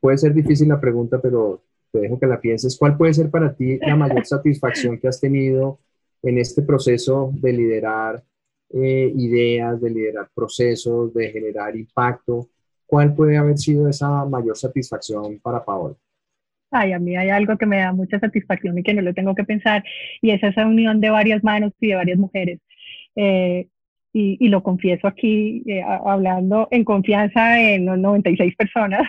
Puede 0.00 0.18
ser 0.18 0.34
difícil 0.34 0.68
la 0.68 0.80
pregunta, 0.80 1.20
pero 1.20 1.62
te 1.90 2.00
dejo 2.00 2.18
que 2.18 2.26
la 2.26 2.40
pienses. 2.40 2.76
¿Cuál 2.76 2.96
puede 2.96 3.14
ser 3.14 3.30
para 3.30 3.54
ti 3.54 3.78
la 3.78 3.96
mayor 3.96 4.24
satisfacción 4.26 4.98
que 4.98 5.08
has 5.08 5.20
tenido 5.20 5.78
en 6.22 6.38
este 6.38 6.62
proceso 6.62 7.30
de 7.34 7.52
liderar 7.52 8.22
eh, 8.70 9.12
ideas, 9.16 9.80
de 9.80 9.90
liderar 9.90 10.28
procesos, 10.34 11.12
de 11.14 11.30
generar 11.30 11.76
impacto? 11.76 12.48
¿Cuál 12.86 13.14
puede 13.14 13.36
haber 13.36 13.58
sido 13.58 13.88
esa 13.88 14.24
mayor 14.24 14.56
satisfacción 14.56 15.38
para 15.40 15.64
Paola? 15.64 15.96
Ay, 16.70 16.92
a 16.92 16.98
mí 16.98 17.16
hay 17.16 17.30
algo 17.30 17.56
que 17.56 17.66
me 17.66 17.78
da 17.78 17.92
mucha 17.92 18.18
satisfacción 18.18 18.78
y 18.78 18.82
que 18.82 18.94
no 18.94 19.02
lo 19.02 19.14
tengo 19.14 19.34
que 19.34 19.44
pensar, 19.44 19.82
y 20.20 20.30
es 20.30 20.42
esa 20.42 20.66
unión 20.66 21.00
de 21.00 21.10
varias 21.10 21.42
manos 21.42 21.72
y 21.80 21.88
de 21.88 21.94
varias 21.94 22.18
mujeres. 22.18 22.60
Eh, 23.16 23.68
y, 24.12 24.48
lo 24.48 24.62
confieso 24.62 25.06
aquí, 25.06 25.62
eh, 25.66 25.82
hablando 25.82 26.66
en 26.72 26.84
confianza 26.84 27.60
en 27.60 27.86
los 27.86 27.98
96 27.98 28.56
personas. 28.56 29.02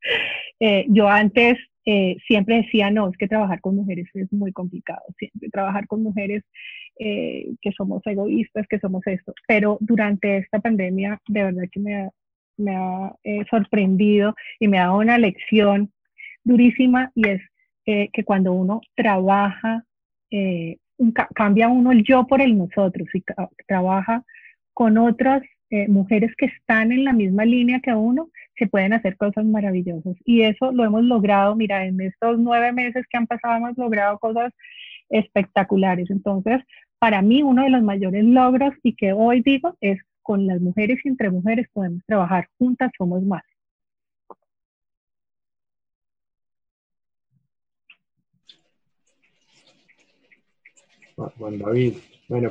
yo 0.88 1.08
antes 1.08 1.58
eh, 1.88 2.16
siempre 2.26 2.62
decía, 2.62 2.90
no, 2.90 3.08
es 3.08 3.16
que 3.16 3.28
trabajar 3.28 3.60
con 3.60 3.76
mujeres 3.76 4.08
es 4.14 4.32
muy 4.32 4.52
complicado, 4.52 5.02
siempre 5.16 5.48
trabajar 5.50 5.86
con 5.86 6.02
mujeres 6.02 6.42
eh, 6.98 7.54
que 7.62 7.70
somos 7.70 8.02
egoístas, 8.04 8.66
que 8.68 8.80
somos 8.80 9.06
esto, 9.06 9.32
pero 9.46 9.78
durante 9.80 10.38
esta 10.38 10.58
pandemia 10.58 11.20
de 11.28 11.44
verdad 11.44 11.62
que 11.70 11.78
me 11.78 11.94
ha, 11.94 12.10
me 12.56 12.74
ha 12.74 13.14
eh, 13.22 13.44
sorprendido 13.48 14.34
y 14.58 14.66
me 14.66 14.78
ha 14.78 14.86
dado 14.86 14.98
una 14.98 15.16
lección 15.16 15.92
durísima 16.46 17.10
y 17.14 17.28
es 17.28 17.42
que 17.84 18.24
cuando 18.24 18.52
uno 18.52 18.80
trabaja, 18.94 19.84
cambia 21.34 21.68
uno 21.68 21.92
el 21.92 22.02
yo 22.02 22.26
por 22.26 22.40
el 22.40 22.56
nosotros 22.56 23.08
y 23.14 23.22
trabaja 23.66 24.24
con 24.72 24.98
otras 24.98 25.42
mujeres 25.88 26.32
que 26.36 26.46
están 26.46 26.92
en 26.92 27.04
la 27.04 27.12
misma 27.12 27.44
línea 27.44 27.80
que 27.80 27.92
uno, 27.92 28.30
se 28.56 28.66
pueden 28.66 28.92
hacer 28.92 29.16
cosas 29.16 29.44
maravillosas. 29.44 30.16
Y 30.24 30.42
eso 30.42 30.72
lo 30.72 30.84
hemos 30.84 31.04
logrado, 31.04 31.54
mira, 31.54 31.84
en 31.84 32.00
estos 32.00 32.38
nueve 32.38 32.72
meses 32.72 33.04
que 33.10 33.18
han 33.18 33.26
pasado 33.26 33.56
hemos 33.56 33.76
logrado 33.76 34.18
cosas 34.18 34.52
espectaculares. 35.10 36.10
Entonces, 36.10 36.62
para 36.98 37.22
mí 37.22 37.42
uno 37.42 37.64
de 37.64 37.70
los 37.70 37.82
mayores 37.82 38.24
logros 38.24 38.74
y 38.82 38.94
que 38.94 39.12
hoy 39.12 39.42
digo 39.42 39.76
es 39.80 39.98
con 40.22 40.46
las 40.46 40.60
mujeres 40.60 40.98
y 41.04 41.08
entre 41.08 41.30
mujeres 41.30 41.68
podemos 41.72 42.02
trabajar 42.06 42.48
juntas, 42.58 42.90
somos 42.96 43.22
más. 43.22 43.42
Juan 51.16 51.58
David, 51.58 51.94
bueno. 52.28 52.50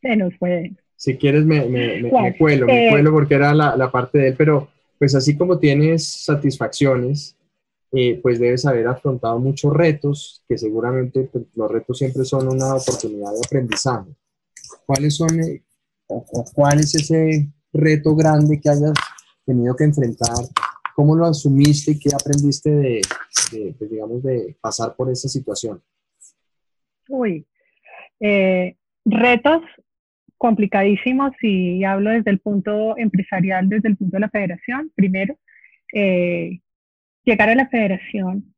Se 0.00 0.16
nos 0.16 0.34
fue. 0.36 0.72
Si 0.96 1.16
quieres 1.16 1.44
me, 1.44 1.64
me, 1.66 2.02
me, 2.02 2.36
cuelo, 2.36 2.66
me 2.66 2.86
eh, 2.86 2.90
cuelo 2.90 3.12
porque 3.12 3.34
era 3.34 3.52
la, 3.52 3.76
la 3.76 3.90
parte 3.90 4.18
de 4.18 4.28
él, 4.28 4.34
pero 4.38 4.68
pues 4.98 5.14
así 5.14 5.36
como 5.36 5.58
tienes 5.58 6.06
satisfacciones, 6.06 7.36
eh, 7.96 8.18
pues 8.20 8.40
debes 8.40 8.66
haber 8.66 8.88
afrontado 8.88 9.38
muchos 9.38 9.72
retos, 9.72 10.42
que 10.48 10.58
seguramente 10.58 11.28
pues, 11.32 11.44
los 11.54 11.70
retos 11.70 11.98
siempre 11.98 12.24
son 12.24 12.48
una 12.48 12.74
oportunidad 12.74 13.32
de 13.32 13.40
aprendizaje. 13.46 14.16
¿Cuáles 14.84 15.14
son, 15.14 15.40
eh, 15.40 15.62
o, 16.08 16.24
cuál 16.54 16.80
es 16.80 16.92
ese 16.96 17.52
reto 17.72 18.16
grande 18.16 18.60
que 18.60 18.68
hayas 18.68 18.94
tenido 19.46 19.76
que 19.76 19.84
enfrentar? 19.84 20.44
¿Cómo 20.96 21.14
lo 21.14 21.26
asumiste 21.26 21.92
y 21.92 21.98
qué 22.00 22.10
aprendiste 22.12 22.70
de, 22.70 23.00
pues, 23.78 23.90
digamos, 23.90 24.22
de 24.24 24.56
pasar 24.60 24.96
por 24.96 25.10
esa 25.10 25.28
situación? 25.28 25.80
Uy, 27.08 27.46
eh, 28.20 28.76
retos 29.04 29.62
complicadísimos 30.38 31.32
y 31.42 31.84
hablo 31.84 32.10
desde 32.10 32.30
el 32.30 32.38
punto 32.38 32.96
empresarial, 32.98 33.68
desde 33.68 33.88
el 33.88 33.96
punto 33.96 34.16
de 34.16 34.20
la 34.20 34.30
federación. 34.30 34.92
Primero, 34.94 35.38
eh, 35.92 36.60
llegar 37.24 37.48
a 37.48 37.54
la 37.54 37.68
federación 37.68 38.54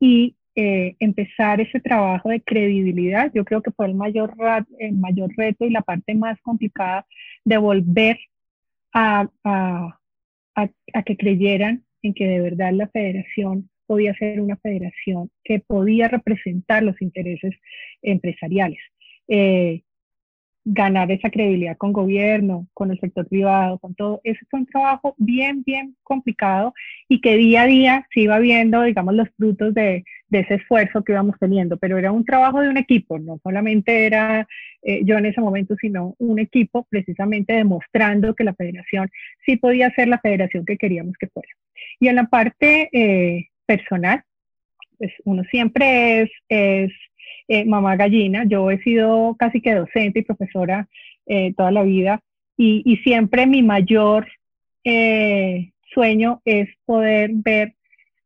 y 0.00 0.36
eh, 0.54 0.96
empezar 0.98 1.60
ese 1.60 1.80
trabajo 1.80 2.30
de 2.30 2.40
credibilidad, 2.40 3.30
yo 3.32 3.44
creo 3.44 3.62
que 3.62 3.70
fue 3.70 3.86
el 3.86 3.94
mayor, 3.94 4.34
el 4.78 4.96
mayor 4.96 5.30
reto 5.36 5.64
y 5.64 5.70
la 5.70 5.82
parte 5.82 6.14
más 6.14 6.40
complicada 6.40 7.06
de 7.44 7.58
volver 7.58 8.18
a, 8.92 9.28
a, 9.44 9.98
a 10.56 11.02
que 11.04 11.16
creyeran 11.16 11.84
en 12.02 12.14
que 12.14 12.26
de 12.26 12.40
verdad 12.40 12.72
la 12.72 12.88
federación 12.88 13.70
podía 13.88 14.14
ser 14.14 14.40
una 14.40 14.56
federación 14.56 15.30
que 15.42 15.60
podía 15.60 16.08
representar 16.08 16.82
los 16.82 17.00
intereses 17.00 17.54
empresariales. 18.02 18.78
Eh, 19.26 19.82
ganar 20.70 21.10
esa 21.10 21.30
credibilidad 21.30 21.78
con 21.78 21.94
gobierno, 21.94 22.68
con 22.74 22.90
el 22.90 23.00
sector 23.00 23.26
privado, 23.26 23.78
con 23.78 23.94
todo. 23.94 24.20
Ese 24.22 24.40
fue 24.50 24.60
un 24.60 24.66
trabajo 24.66 25.14
bien, 25.16 25.62
bien 25.64 25.96
complicado 26.02 26.74
y 27.08 27.22
que 27.22 27.36
día 27.36 27.62
a 27.62 27.66
día 27.66 28.06
se 28.12 28.20
iba 28.20 28.38
viendo, 28.38 28.82
digamos, 28.82 29.14
los 29.14 29.28
frutos 29.36 29.72
de, 29.72 30.04
de 30.28 30.40
ese 30.40 30.56
esfuerzo 30.56 31.02
que 31.02 31.12
íbamos 31.12 31.36
teniendo, 31.40 31.78
pero 31.78 31.96
era 31.96 32.12
un 32.12 32.24
trabajo 32.24 32.60
de 32.60 32.68
un 32.68 32.76
equipo, 32.76 33.18
no 33.18 33.40
solamente 33.42 34.04
era 34.04 34.46
eh, 34.82 35.00
yo 35.04 35.16
en 35.16 35.26
ese 35.26 35.40
momento, 35.40 35.74
sino 35.80 36.14
un 36.18 36.38
equipo 36.38 36.86
precisamente 36.90 37.54
demostrando 37.54 38.34
que 38.34 38.44
la 38.44 38.54
federación 38.54 39.08
sí 39.46 39.56
podía 39.56 39.90
ser 39.94 40.08
la 40.08 40.18
federación 40.18 40.66
que 40.66 40.76
queríamos 40.76 41.16
que 41.18 41.28
fuera. 41.28 41.48
Y 41.98 42.08
en 42.08 42.16
la 42.16 42.24
parte 42.24 42.90
eh, 42.92 43.48
personal, 43.68 44.24
pues 44.96 45.12
uno 45.24 45.44
siempre 45.50 46.22
es, 46.48 46.90
eh, 47.48 47.64
mamá 47.66 47.96
gallina. 47.96 48.44
Yo 48.44 48.70
he 48.70 48.82
sido 48.82 49.36
casi 49.38 49.60
que 49.60 49.74
docente 49.74 50.20
y 50.20 50.24
profesora 50.24 50.88
eh, 51.26 51.52
toda 51.54 51.70
la 51.70 51.82
vida 51.82 52.20
y, 52.56 52.96
siempre 53.04 53.46
mi 53.46 53.62
mayor 53.62 54.26
eh, 54.82 55.70
sueño 55.94 56.40
es 56.44 56.68
poder 56.84 57.30
ver 57.34 57.74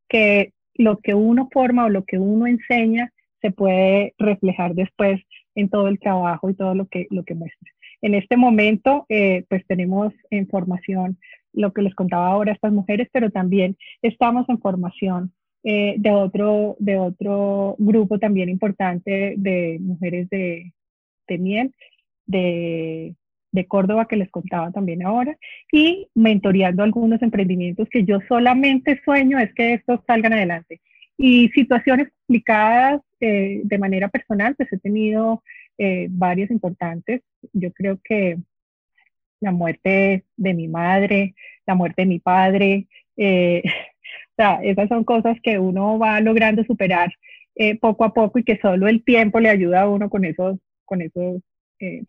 que 0.08 0.52
lo 0.74 0.98
que 0.98 1.14
uno 1.14 1.48
forma 1.52 1.84
o 1.84 1.90
lo 1.90 2.04
que 2.04 2.18
uno 2.18 2.46
enseña 2.46 3.12
se 3.42 3.50
puede 3.50 4.14
reflejar 4.18 4.74
después 4.74 5.20
en 5.54 5.68
todo 5.68 5.88
el 5.88 5.98
trabajo 5.98 6.48
y 6.48 6.54
todo 6.54 6.74
lo 6.74 6.86
que, 6.86 7.06
lo 7.10 7.24
que 7.24 7.34
muestra. 7.34 7.70
En 8.00 8.14
este 8.14 8.36
momento, 8.36 9.06
pues 9.48 9.66
tenemos 9.66 10.12
en 10.30 10.48
formación 10.48 11.18
lo 11.52 11.72
que 11.72 11.82
les 11.82 11.94
contaba 11.94 12.28
ahora 12.28 12.52
a 12.52 12.54
estas 12.54 12.72
mujeres, 12.72 13.08
pero 13.12 13.30
también 13.30 13.76
estamos 14.02 14.48
en 14.48 14.58
formación 14.60 15.32
eh, 15.64 15.94
de, 15.98 16.10
otro, 16.10 16.76
de 16.78 16.98
otro 16.98 17.76
grupo 17.78 18.18
también 18.18 18.48
importante 18.48 19.34
de 19.36 19.78
mujeres 19.80 20.28
de, 20.30 20.72
de 21.28 21.38
miel, 21.38 21.74
de, 22.26 23.14
de 23.52 23.66
Córdoba 23.66 24.08
que 24.08 24.16
les 24.16 24.30
contaba 24.30 24.72
también 24.72 25.04
ahora, 25.06 25.36
y 25.70 26.08
mentoreando 26.14 26.82
algunos 26.82 27.22
emprendimientos 27.22 27.88
que 27.90 28.04
yo 28.04 28.18
solamente 28.28 29.00
sueño 29.04 29.38
es 29.38 29.54
que 29.54 29.74
estos 29.74 30.00
salgan 30.06 30.32
adelante. 30.32 30.80
Y 31.16 31.50
situaciones 31.50 32.08
complicadas 32.26 33.02
eh, 33.20 33.60
de 33.62 33.78
manera 33.78 34.08
personal, 34.08 34.56
pues 34.56 34.72
he 34.72 34.78
tenido 34.78 35.42
eh, 35.78 36.08
varias 36.10 36.50
importantes. 36.50 37.22
Yo 37.52 37.70
creo 37.72 38.00
que 38.02 38.38
la 39.42 39.52
muerte 39.52 40.24
de 40.36 40.54
mi 40.54 40.68
madre, 40.68 41.34
la 41.66 41.74
muerte 41.74 42.02
de 42.02 42.06
mi 42.06 42.18
padre, 42.18 42.86
eh, 43.16 43.62
O 44.32 44.34
sea, 44.36 44.60
esas 44.62 44.88
son 44.88 45.04
cosas 45.04 45.36
que 45.42 45.58
uno 45.58 45.98
va 45.98 46.18
logrando 46.20 46.64
superar 46.64 47.12
eh, 47.54 47.78
poco 47.78 48.04
a 48.04 48.14
poco 48.14 48.38
y 48.38 48.44
que 48.44 48.58
solo 48.62 48.88
el 48.88 49.04
tiempo 49.04 49.40
le 49.40 49.50
ayuda 49.50 49.82
a 49.82 49.88
uno 49.88 50.08
con 50.08 50.24
esos, 50.24 50.58
con 50.86 51.02
esos 51.02 51.42
eh, 51.78 52.02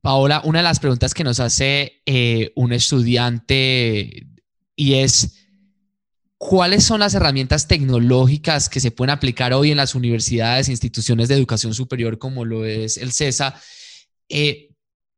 Paola, 0.00 0.40
una 0.44 0.58
de 0.58 0.64
las 0.64 0.80
preguntas 0.80 1.14
que 1.14 1.22
nos 1.22 1.38
hace 1.38 2.02
eh, 2.04 2.50
un 2.56 2.72
estudiante 2.72 4.26
y 4.74 4.94
es, 4.94 5.48
¿cuáles 6.36 6.82
son 6.82 6.98
las 6.98 7.14
herramientas 7.14 7.68
tecnológicas 7.68 8.68
que 8.68 8.80
se 8.80 8.90
pueden 8.90 9.10
aplicar 9.10 9.52
hoy 9.52 9.70
en 9.70 9.76
las 9.76 9.94
universidades 9.94 10.68
instituciones 10.68 11.28
de 11.28 11.36
educación 11.36 11.74
superior 11.74 12.18
como 12.18 12.44
lo 12.44 12.64
es 12.64 12.96
el 12.96 13.12
CESA 13.12 13.54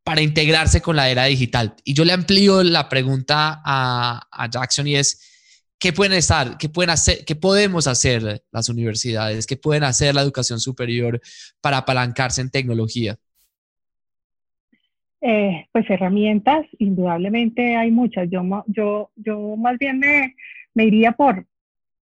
para 0.08 0.22
integrarse 0.22 0.80
con 0.80 0.96
la 0.96 1.10
era 1.10 1.24
digital. 1.26 1.74
Y 1.84 1.92
yo 1.92 2.02
le 2.02 2.14
amplío 2.14 2.62
la 2.62 2.88
pregunta 2.88 3.60
a, 3.62 4.48
Jackson 4.50 4.86
y 4.86 4.94
es, 4.96 5.74
¿qué 5.78 5.92
pueden 5.92 6.14
estar, 6.14 6.56
qué 6.56 6.70
pueden 6.70 6.88
hacer, 6.88 7.26
qué 7.26 7.36
podemos 7.36 7.86
hacer 7.86 8.42
las 8.50 8.70
universidades, 8.70 9.46
qué 9.46 9.58
pueden 9.58 9.84
hacer 9.84 10.14
la 10.14 10.22
educación 10.22 10.60
superior 10.60 11.20
para 11.60 11.76
apalancarse 11.76 12.40
en 12.40 12.48
tecnología? 12.50 13.18
Eh, 15.20 15.66
pues 15.72 15.84
herramientas, 15.90 16.64
indudablemente 16.78 17.76
hay 17.76 17.90
muchas. 17.90 18.30
Yo, 18.30 18.42
yo, 18.66 19.10
yo 19.14 19.56
más 19.58 19.76
bien 19.76 19.98
me, 19.98 20.34
me 20.72 20.86
iría 20.86 21.12
por 21.12 21.44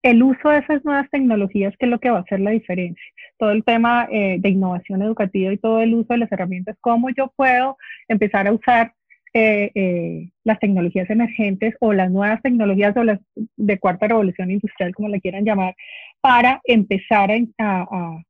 el 0.04 0.22
uso 0.22 0.50
de 0.50 0.60
esas 0.60 0.86
nuevas 0.86 1.10
tecnologías, 1.10 1.76
que 1.80 1.88
es 1.88 1.90
lo 1.90 1.98
que 1.98 2.12
va 2.12 2.20
a 2.20 2.22
hacer 2.22 2.40
la 2.40 2.52
diferencia. 2.52 3.04
Todo 3.38 3.52
el 3.52 3.64
tema 3.64 4.08
eh, 4.12 4.38
de 4.40 4.50
innovación 4.50 5.02
educativa 5.02 5.52
y 5.52 5.58
todo 5.58 5.82
el 5.82 5.94
uso 5.94 6.14
de 6.14 6.20
las 6.20 6.32
herramientas, 6.32 6.78
cómo 6.82 7.10
yo 7.10 7.32
puedo 7.36 7.78
empezar 8.08 8.48
a 8.48 8.54
usar 8.54 8.94
eh, 9.34 9.70
eh, 9.76 10.30
las 10.46 10.60
tecnologías 10.60 11.10
emergentes 11.10 11.76
o 11.82 11.92
las 11.92 12.10
nuevas 12.10 12.42
tecnologías 12.42 12.96
o 12.96 13.04
las 13.04 13.20
de 13.58 13.80
cuarta 13.80 14.08
revolución 14.08 14.50
industrial, 14.50 14.96
como 14.96 15.10
la 15.10 15.20
quieran 15.20 15.44
llamar, 15.44 15.76
para 16.22 16.62
empezar 16.64 17.32
a, 17.60 18.22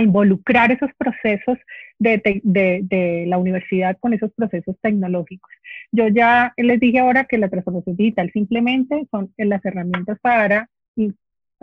involucrar 0.00 0.70
esos 0.70 0.90
procesos 0.96 1.58
de, 1.98 2.40
de, 2.44 3.24
la 3.26 3.38
universidad 3.38 3.96
con 3.98 4.12
esos 4.12 4.32
procesos 4.32 4.76
tecnológicos. 4.80 5.50
Yo 5.90 6.08
ya 6.08 6.52
les 6.56 6.78
dije 6.78 7.00
ahora 7.00 7.24
que 7.24 7.38
la 7.38 7.48
transformación 7.48 7.96
digital 7.96 8.30
simplemente 8.32 9.06
son 9.10 9.32
las 9.36 9.64
herramientas 9.64 10.18
para 10.20 10.68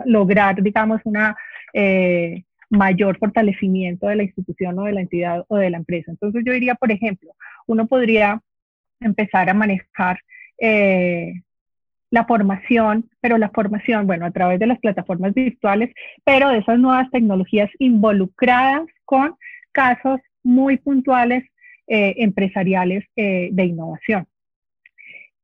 lograr, 0.04 0.62
digamos, 0.62 1.00
una 1.04 1.36
eh, 1.72 2.44
mayor 2.70 3.18
fortalecimiento 3.18 4.08
de 4.08 4.16
la 4.16 4.22
institución 4.24 4.78
o 4.78 4.84
de 4.84 4.92
la 4.92 5.00
entidad 5.00 5.44
o 5.48 5.56
de 5.56 5.70
la 5.70 5.78
empresa. 5.78 6.10
Entonces 6.10 6.42
yo 6.44 6.52
diría, 6.52 6.74
por 6.74 6.90
ejemplo, 6.90 7.32
uno 7.66 7.86
podría 7.86 8.40
empezar 9.00 9.48
a 9.48 9.54
manejar 9.54 10.18
eh, 10.58 11.34
la 12.10 12.24
formación, 12.24 13.10
pero 13.20 13.38
la 13.38 13.50
formación, 13.50 14.06
bueno, 14.06 14.26
a 14.26 14.30
través 14.30 14.58
de 14.58 14.66
las 14.66 14.78
plataformas 14.78 15.34
virtuales, 15.34 15.92
pero 16.24 16.48
de 16.50 16.58
esas 16.58 16.78
nuevas 16.78 17.10
tecnologías 17.10 17.70
involucradas 17.78 18.86
con 19.04 19.36
casos 19.72 20.20
muy 20.42 20.78
puntuales 20.78 21.44
eh, 21.88 22.14
empresariales 22.18 23.04
eh, 23.16 23.50
de 23.52 23.64
innovación. 23.64 24.26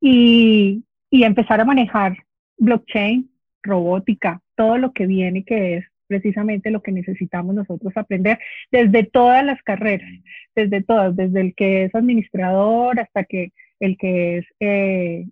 Y, 0.01 0.83
y 1.09 1.23
empezar 1.23 1.61
a 1.61 1.65
manejar 1.65 2.17
blockchain, 2.57 3.29
robótica, 3.61 4.41
todo 4.55 4.77
lo 4.77 4.91
que 4.91 5.05
viene 5.05 5.43
que 5.43 5.77
es 5.77 5.85
precisamente 6.07 6.71
lo 6.71 6.81
que 6.81 6.91
necesitamos 6.91 7.55
nosotros 7.55 7.93
aprender 7.95 8.39
desde 8.71 9.03
todas 9.03 9.45
las 9.45 9.61
carreras, 9.63 10.09
desde 10.55 10.81
todas, 10.81 11.15
desde 11.15 11.41
el 11.41 11.55
que 11.55 11.85
es 11.85 11.95
administrador 11.95 12.99
hasta 12.99 13.23
que 13.23 13.51
el 13.79 13.97
que 13.97 14.37
es, 14.37 14.45
eh, 14.59 15.27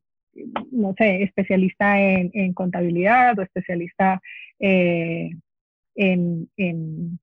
no 0.72 0.94
sé, 0.98 1.24
especialista 1.24 2.00
en, 2.02 2.54
contabilidad 2.54 3.38
o 3.38 3.42
especialista 3.42 4.22
eh, 4.60 5.32
en, 5.96 6.50
en, 6.58 7.20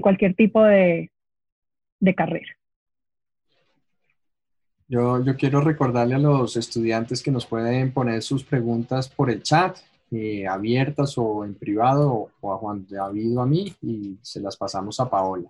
cualquier 0.00 0.34
tipo 0.34 0.62
de, 0.62 1.10
de 2.00 2.14
carrera. 2.14 2.56
Yo, 4.88 5.24
yo, 5.24 5.36
quiero 5.36 5.60
recordarle 5.60 6.14
a 6.14 6.18
los 6.18 6.56
estudiantes 6.56 7.22
que 7.22 7.32
nos 7.32 7.44
pueden 7.44 7.90
poner 7.90 8.22
sus 8.22 8.44
preguntas 8.44 9.08
por 9.08 9.30
el 9.30 9.42
chat. 9.42 9.78
Eh, 10.12 10.46
abiertas 10.46 11.18
o 11.18 11.44
en 11.44 11.56
privado 11.56 12.30
o, 12.40 12.52
a 12.52 12.58
Juan 12.58 12.86
David 12.88 13.38
o 13.38 13.40
a 13.40 13.46
mí 13.46 13.74
y 13.82 14.16
se 14.22 14.38
las 14.40 14.56
pasamos 14.56 15.00
a 15.00 15.10
Paola. 15.10 15.48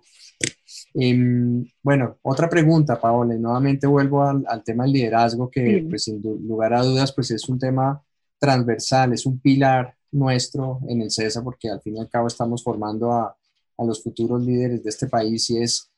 Em, 0.95 1.63
bueno, 1.83 2.17
otra 2.23 2.49
pregunta, 2.49 2.99
Paola, 2.99 3.35
y 3.35 3.39
nuevamente 3.39 3.85
vuelvo 3.85 4.23
al, 4.23 4.63
tema 4.63 4.85
del 4.85 4.93
liderazgo 4.93 5.51
que 5.51 5.85
pues 5.87 6.05
sin 6.05 6.23
lugar 6.23 6.73
a 6.73 6.81
dudas 6.81 7.13
pues 7.13 7.29
es 7.29 7.47
un 7.47 7.59
tema 7.59 8.01
transversal, 8.39 9.13
es 9.13 9.27
un 9.27 9.39
pilar 9.39 9.95
nuestro 10.11 10.79
en 10.87 11.03
el 11.03 11.11
CESA 11.11 11.43
porque 11.43 11.69
al 11.69 11.81
fin 11.81 11.97
y 11.97 11.99
al 11.99 12.09
cabo 12.09 12.25
estamos 12.25 12.63
formando 12.63 13.11
a, 13.11 13.37
a 13.77 13.83
los 13.85 14.01
futuros 14.01 14.43
líderes 14.43 14.83
de 14.83 14.89
este 14.89 15.05
país 15.05 15.51
y 15.51 15.59
es, 15.59 15.91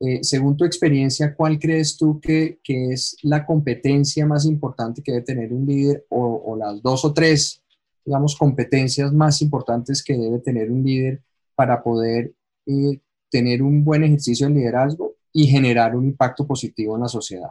eh, 0.00 0.20
según 0.22 0.56
tu 0.56 0.64
experiencia, 0.64 1.34
¿cuál 1.34 1.58
crees 1.58 1.98
tú 1.98 2.18
que, 2.18 2.60
que, 2.64 2.92
es 2.92 3.14
la 3.22 3.44
competencia 3.44 4.24
más 4.24 4.46
importante 4.46 5.02
que 5.02 5.12
debe 5.12 5.24
tener 5.24 5.52
un 5.52 5.66
líder 5.66 6.06
o, 6.08 6.42
o 6.46 6.56
las 6.56 6.80
dos 6.80 7.04
o 7.04 7.12
tres 7.12 7.62
digamos, 8.06 8.36
competencias 8.36 9.12
más 9.12 9.42
importantes 9.42 10.02
que 10.02 10.16
debe 10.16 10.38
tener 10.38 10.70
un 10.70 10.84
líder 10.84 11.20
para 11.56 11.82
poder 11.82 12.32
eh, 12.66 13.00
tener 13.28 13.62
un 13.62 13.84
buen 13.84 14.04
ejercicio 14.04 14.46
de 14.46 14.54
liderazgo 14.54 15.14
y 15.32 15.48
generar 15.48 15.96
un 15.96 16.06
impacto 16.06 16.46
positivo 16.46 16.94
en 16.94 17.02
la 17.02 17.08
sociedad? 17.08 17.50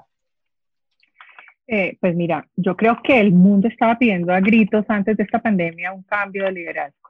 Eh, 1.67 1.97
pues 1.99 2.15
mira, 2.15 2.47
yo 2.55 2.77
creo 2.77 2.99
que 3.03 3.19
el 3.19 3.33
mundo 3.33 3.67
estaba 3.67 3.97
pidiendo 3.97 4.31
a 4.33 4.39
gritos 4.39 4.85
antes 4.87 5.17
de 5.17 5.23
esta 5.23 5.41
pandemia 5.41 5.91
un 5.91 6.03
cambio 6.03 6.45
de 6.45 6.53
liderazgo. 6.53 7.09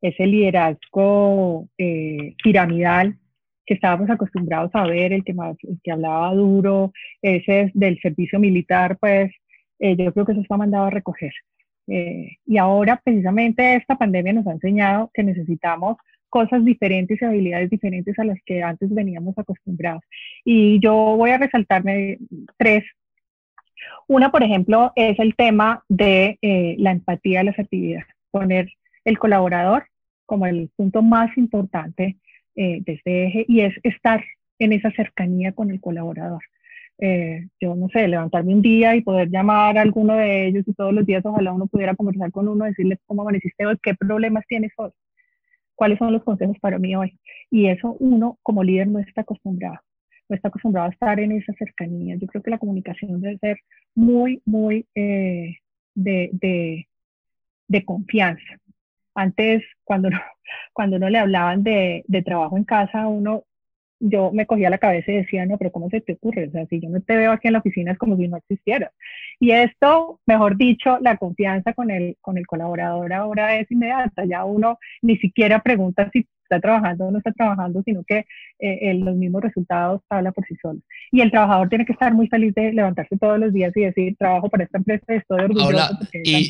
Ese 0.00 0.26
liderazgo 0.26 1.68
eh, 1.76 2.34
piramidal 2.42 3.18
que 3.64 3.74
estábamos 3.74 4.08
acostumbrados 4.10 4.70
a 4.74 4.86
ver, 4.86 5.12
el 5.12 5.24
que, 5.24 5.34
más, 5.34 5.56
el 5.62 5.80
que 5.82 5.90
hablaba 5.90 6.32
duro, 6.34 6.92
ese 7.20 7.72
del 7.74 7.98
servicio 8.00 8.38
militar, 8.38 8.96
pues 9.00 9.32
yo 9.80 10.12
creo 10.12 10.24
que 10.24 10.32
eso 10.32 10.40
está 10.40 10.56
mandado 10.56 10.84
a 10.84 10.90
recoger. 10.90 11.32
Eh, 11.88 12.38
y 12.46 12.58
ahora 12.58 13.00
precisamente 13.02 13.76
esta 13.76 13.96
pandemia 13.96 14.32
nos 14.32 14.46
ha 14.46 14.52
enseñado 14.52 15.10
que 15.14 15.22
necesitamos 15.22 15.96
cosas 16.28 16.64
diferentes 16.64 17.20
y 17.20 17.24
habilidades 17.24 17.70
diferentes 17.70 18.18
a 18.18 18.24
las 18.24 18.38
que 18.44 18.62
antes 18.62 18.92
veníamos 18.92 19.38
acostumbrados. 19.38 20.02
Y 20.44 20.80
yo 20.80 20.94
voy 20.94 21.30
a 21.30 21.38
resaltarme 21.38 22.18
tres. 22.56 22.84
Una, 24.08 24.30
por 24.30 24.42
ejemplo, 24.42 24.92
es 24.96 25.18
el 25.18 25.34
tema 25.34 25.84
de 25.88 26.38
eh, 26.42 26.76
la 26.78 26.90
empatía, 26.90 27.44
la 27.44 27.52
asertividad. 27.52 28.02
Poner 28.30 28.68
el 29.04 29.18
colaborador 29.18 29.86
como 30.26 30.46
el 30.46 30.70
punto 30.76 31.02
más 31.02 31.36
importante 31.36 32.16
eh, 32.56 32.80
de 32.84 32.92
este 32.92 33.26
eje 33.26 33.44
y 33.48 33.60
es 33.60 33.74
estar 33.82 34.24
en 34.58 34.72
esa 34.72 34.90
cercanía 34.92 35.52
con 35.52 35.70
el 35.70 35.80
colaborador. 35.80 36.42
Eh, 36.98 37.48
yo 37.60 37.74
no 37.74 37.88
sé, 37.90 38.08
levantarme 38.08 38.54
un 38.54 38.62
día 38.62 38.96
y 38.96 39.02
poder 39.02 39.28
llamar 39.28 39.76
a 39.76 39.82
alguno 39.82 40.14
de 40.14 40.48
ellos 40.48 40.64
y 40.66 40.72
todos 40.72 40.94
los 40.94 41.04
días 41.04 41.24
ojalá 41.26 41.52
uno 41.52 41.66
pudiera 41.66 41.94
conversar 41.94 42.30
con 42.32 42.48
uno, 42.48 42.64
decirle 42.64 42.98
cómo 43.06 43.22
amaneciste 43.22 43.66
hoy, 43.66 43.76
qué 43.82 43.94
problemas 43.94 44.44
tienes 44.48 44.72
hoy, 44.78 44.90
cuáles 45.74 45.98
son 45.98 46.12
los 46.12 46.24
consejos 46.24 46.58
para 46.60 46.78
mí 46.78 46.96
hoy. 46.96 47.18
Y 47.50 47.66
eso 47.66 47.96
uno 48.00 48.38
como 48.42 48.64
líder 48.64 48.88
no 48.88 48.98
está 48.98 49.22
acostumbrado, 49.22 49.78
no 50.28 50.36
está 50.36 50.48
acostumbrado 50.48 50.88
a 50.88 50.92
estar 50.92 51.20
en 51.20 51.32
esa 51.32 51.52
cercanía. 51.54 52.16
Yo 52.16 52.26
creo 52.26 52.42
que 52.42 52.50
la 52.50 52.58
comunicación 52.58 53.20
debe 53.20 53.38
ser 53.38 53.58
muy, 53.94 54.40
muy 54.46 54.86
eh, 54.94 55.56
de, 55.94 56.30
de, 56.32 56.88
de, 57.68 57.84
confianza. 57.84 58.58
Antes, 59.14 59.62
cuando 59.84 60.10
no, 60.10 60.18
cuando 60.72 60.98
no 60.98 61.10
le 61.10 61.18
hablaban 61.18 61.62
de, 61.62 62.04
de 62.08 62.22
trabajo 62.22 62.56
en 62.56 62.64
casa, 62.64 63.06
uno 63.06 63.44
yo 64.00 64.30
me 64.32 64.46
cogía 64.46 64.70
la 64.70 64.78
cabeza 64.78 65.12
y 65.12 65.16
decía, 65.16 65.46
no, 65.46 65.58
pero 65.58 65.72
¿cómo 65.72 65.88
se 65.90 66.00
te 66.00 66.14
ocurre? 66.14 66.48
O 66.48 66.50
sea, 66.50 66.66
si 66.66 66.80
yo 66.80 66.88
no 66.88 67.00
te 67.00 67.16
veo 67.16 67.32
aquí 67.32 67.48
en 67.48 67.54
la 67.54 67.60
oficina 67.60 67.92
es 67.92 67.98
como 67.98 68.16
si 68.16 68.28
no 68.28 68.36
existiera. 68.36 68.92
Y 69.40 69.52
esto, 69.52 70.20
mejor 70.26 70.56
dicho, 70.56 70.98
la 71.00 71.16
confianza 71.16 71.72
con 71.72 71.90
el, 71.90 72.16
con 72.20 72.38
el 72.38 72.46
colaborador 72.46 73.12
ahora 73.12 73.56
es 73.58 73.70
inmediata. 73.70 74.24
Ya 74.24 74.44
uno 74.44 74.78
ni 75.02 75.16
siquiera 75.18 75.60
pregunta 75.60 76.10
si 76.12 76.26
está 76.42 76.60
trabajando 76.60 77.06
o 77.06 77.10
no 77.10 77.18
está 77.18 77.32
trabajando, 77.32 77.82
sino 77.84 78.04
que 78.04 78.24
eh, 78.58 78.94
los 78.94 79.16
mismos 79.16 79.42
resultados 79.42 80.02
hablan 80.08 80.32
por 80.32 80.46
sí 80.46 80.56
solos. 80.62 80.82
Y 81.10 81.20
el 81.20 81.30
trabajador 81.30 81.68
tiene 81.68 81.84
que 81.84 81.92
estar 81.92 82.14
muy 82.14 82.28
feliz 82.28 82.54
de 82.54 82.72
levantarse 82.72 83.16
todos 83.18 83.38
los 83.38 83.52
días 83.52 83.72
y 83.76 83.80
decir, 83.80 84.16
trabajo 84.16 84.48
para 84.48 84.64
esta 84.64 84.78
empresa, 84.78 85.04
estoy 85.08 85.40
orgulloso 85.40 85.98
porque 85.98 86.22
y... 86.24 86.48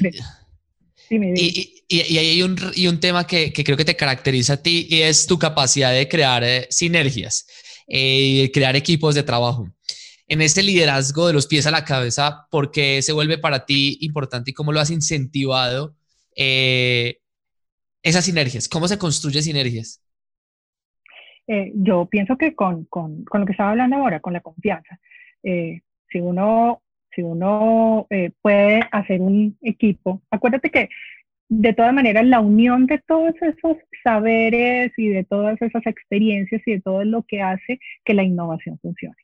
y, 1.10 1.84
y, 1.88 2.18
hay 2.18 2.42
un, 2.42 2.56
y 2.74 2.86
un 2.88 3.00
tema 3.00 3.26
que, 3.26 3.52
que, 3.52 3.64
creo 3.64 3.76
que 3.76 3.84
te 3.84 3.96
caracteriza 3.96 4.54
a 4.54 4.62
ti 4.62 4.86
y 4.90 5.02
es 5.02 5.26
tu 5.26 5.38
capacidad 5.38 5.92
de 5.92 6.08
crear 6.08 6.42
eh, 6.44 6.66
sinergias, 6.70 7.46
eh, 7.86 8.50
crear 8.52 8.76
equipos 8.76 9.14
de 9.14 9.22
trabajo. 9.22 9.68
En 10.28 10.40
este 10.40 10.62
liderazgo 10.62 11.28
de 11.28 11.32
los 11.32 11.46
pies 11.46 11.66
a 11.66 11.70
la 11.70 11.84
cabeza, 11.84 12.46
¿por 12.50 12.72
qué 12.72 13.00
se 13.02 13.12
vuelve 13.12 13.38
para 13.38 13.64
ti 13.64 13.98
importante 14.00 14.50
y 14.50 14.54
cómo 14.54 14.72
lo 14.72 14.80
has 14.80 14.90
incentivado 14.90 15.94
eh, 16.34 17.20
esas 18.02 18.24
sinergias? 18.24 18.68
¿Cómo 18.68 18.88
se 18.88 18.98
construye 18.98 19.40
sinergias? 19.42 20.02
Eh, 21.46 21.70
yo 21.74 22.06
pienso 22.06 22.36
que 22.36 22.56
con, 22.56 22.86
con, 22.86 23.24
con, 23.24 23.40
lo 23.40 23.46
que 23.46 23.52
estaba 23.52 23.70
hablando 23.70 23.96
ahora, 23.96 24.18
con 24.18 24.32
la 24.32 24.40
confianza, 24.40 24.98
si 25.42 26.18
uno 26.18 26.82
si 27.16 27.22
uno 27.22 28.06
eh, 28.10 28.30
puede 28.42 28.82
hacer 28.92 29.20
un 29.20 29.58
equipo, 29.62 30.22
acuérdate 30.30 30.70
que 30.70 30.88
de 31.48 31.72
todas 31.72 31.94
maneras 31.94 32.26
la 32.26 32.40
unión 32.40 32.86
de 32.86 32.98
todos 32.98 33.34
esos 33.40 33.78
saberes 34.04 34.92
y 34.96 35.08
de 35.08 35.24
todas 35.24 35.60
esas 35.62 35.86
experiencias 35.86 36.62
y 36.66 36.72
de 36.72 36.80
todo 36.80 37.04
lo 37.04 37.22
que 37.22 37.40
hace 37.40 37.78
que 38.04 38.14
la 38.14 38.22
innovación 38.22 38.78
funcione. 38.78 39.16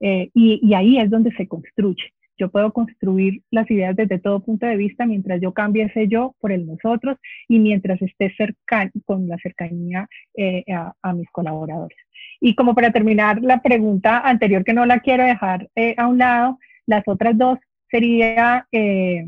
Eh, 0.00 0.30
y, 0.34 0.74
ahí 0.74 0.98
es 0.98 1.10
donde 1.10 1.32
se 1.32 1.46
construye. 1.46 2.12
Yo 2.38 2.50
puedo 2.50 2.72
construir 2.72 3.42
las 3.50 3.70
ideas 3.70 3.94
desde 3.94 4.18
todo 4.18 4.40
punto 4.40 4.64
de 4.64 4.76
vista 4.76 5.04
mientras 5.04 5.42
yo 5.42 5.52
cambie 5.52 5.84
ese 5.84 6.08
yo 6.08 6.34
por 6.40 6.52
el 6.52 6.66
nosotros 6.66 7.18
y 7.48 7.58
mientras 7.58 8.00
esté 8.00 8.34
cercano, 8.34 8.90
con 9.04 9.28
la 9.28 9.36
cercanía 9.36 10.08
eh, 10.34 10.64
a, 10.72 10.94
a, 11.02 11.12
mis 11.12 11.28
colaboradores. 11.30 11.98
Y 12.40 12.54
como 12.54 12.74
para 12.74 12.92
terminar 12.92 13.42
la 13.42 13.60
pregunta 13.60 14.20
anterior 14.20 14.64
que 14.64 14.72
no 14.72 14.86
la 14.86 15.00
quiero 15.00 15.24
dejar 15.24 15.68
a 15.98 16.06
un 16.06 16.16
lado, 16.16 16.58
las 16.86 17.02
otras 17.06 17.36
dos 17.36 17.58
sería 17.90 18.66
eh, 18.72 19.26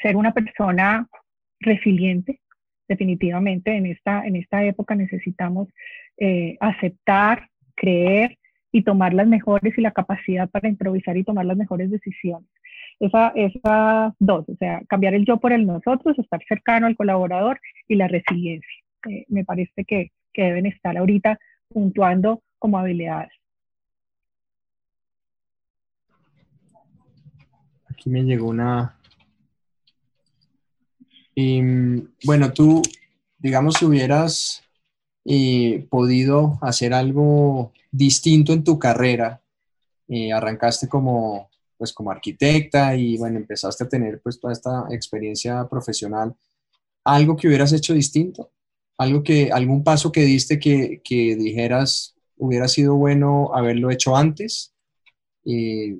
ser 0.00 0.16
una 0.16 0.32
persona 0.32 1.06
resiliente. 1.60 2.40
Definitivamente 2.88 3.76
en 3.76 3.86
esta, 3.86 4.26
en 4.26 4.36
esta 4.36 4.64
época 4.64 4.94
necesitamos 4.94 5.68
eh, 6.18 6.56
aceptar, 6.60 7.48
creer 7.76 8.36
y 8.72 8.82
tomar 8.82 9.14
las 9.14 9.26
mejores 9.26 9.76
y 9.76 9.80
la 9.80 9.92
capacidad 9.92 10.48
para 10.50 10.68
improvisar 10.68 11.16
y 11.16 11.24
tomar 11.24 11.46
las 11.46 11.56
mejores 11.56 11.90
decisiones. 11.90 12.48
Esa, 12.98 13.32
esas 13.34 14.12
dos, 14.18 14.48
o 14.48 14.56
sea, 14.56 14.82
cambiar 14.88 15.14
el 15.14 15.24
yo 15.24 15.38
por 15.38 15.52
el 15.52 15.66
nosotros, 15.66 16.18
estar 16.18 16.40
cercano 16.46 16.86
al 16.86 16.96
colaborador 16.96 17.60
y 17.88 17.94
la 17.94 18.08
resiliencia. 18.08 18.68
Eh, 19.08 19.24
me 19.28 19.44
parece 19.44 19.84
que, 19.84 20.10
que 20.32 20.42
deben 20.42 20.66
estar 20.66 20.96
ahorita 20.96 21.38
puntuando 21.68 22.42
como 22.58 22.78
habilidades. 22.78 23.39
Aquí 28.00 28.08
me 28.08 28.22
llegó 28.22 28.48
una... 28.48 28.98
Y, 31.34 31.60
bueno, 32.24 32.50
tú, 32.50 32.80
digamos, 33.38 33.74
si 33.74 33.84
hubieras 33.84 34.62
eh, 35.26 35.86
podido 35.90 36.58
hacer 36.62 36.94
algo 36.94 37.74
distinto 37.90 38.54
en 38.54 38.64
tu 38.64 38.78
carrera, 38.78 39.42
eh, 40.08 40.32
arrancaste 40.32 40.88
como, 40.88 41.50
pues, 41.76 41.92
como 41.92 42.10
arquitecta 42.10 42.96
y 42.96 43.18
bueno, 43.18 43.36
empezaste 43.36 43.84
a 43.84 43.88
tener 43.90 44.22
pues 44.22 44.40
toda 44.40 44.54
esta 44.54 44.86
experiencia 44.92 45.68
profesional, 45.68 46.34
algo 47.04 47.36
que 47.36 47.48
hubieras 47.48 47.74
hecho 47.74 47.92
distinto, 47.92 48.50
algo 48.96 49.22
que, 49.22 49.52
algún 49.52 49.84
paso 49.84 50.10
que 50.10 50.22
diste 50.22 50.58
que, 50.58 51.02
que 51.04 51.36
dijeras 51.36 52.16
hubiera 52.38 52.66
sido 52.66 52.94
bueno 52.94 53.50
haberlo 53.54 53.90
hecho 53.90 54.16
antes. 54.16 54.74
Eh, 55.44 55.98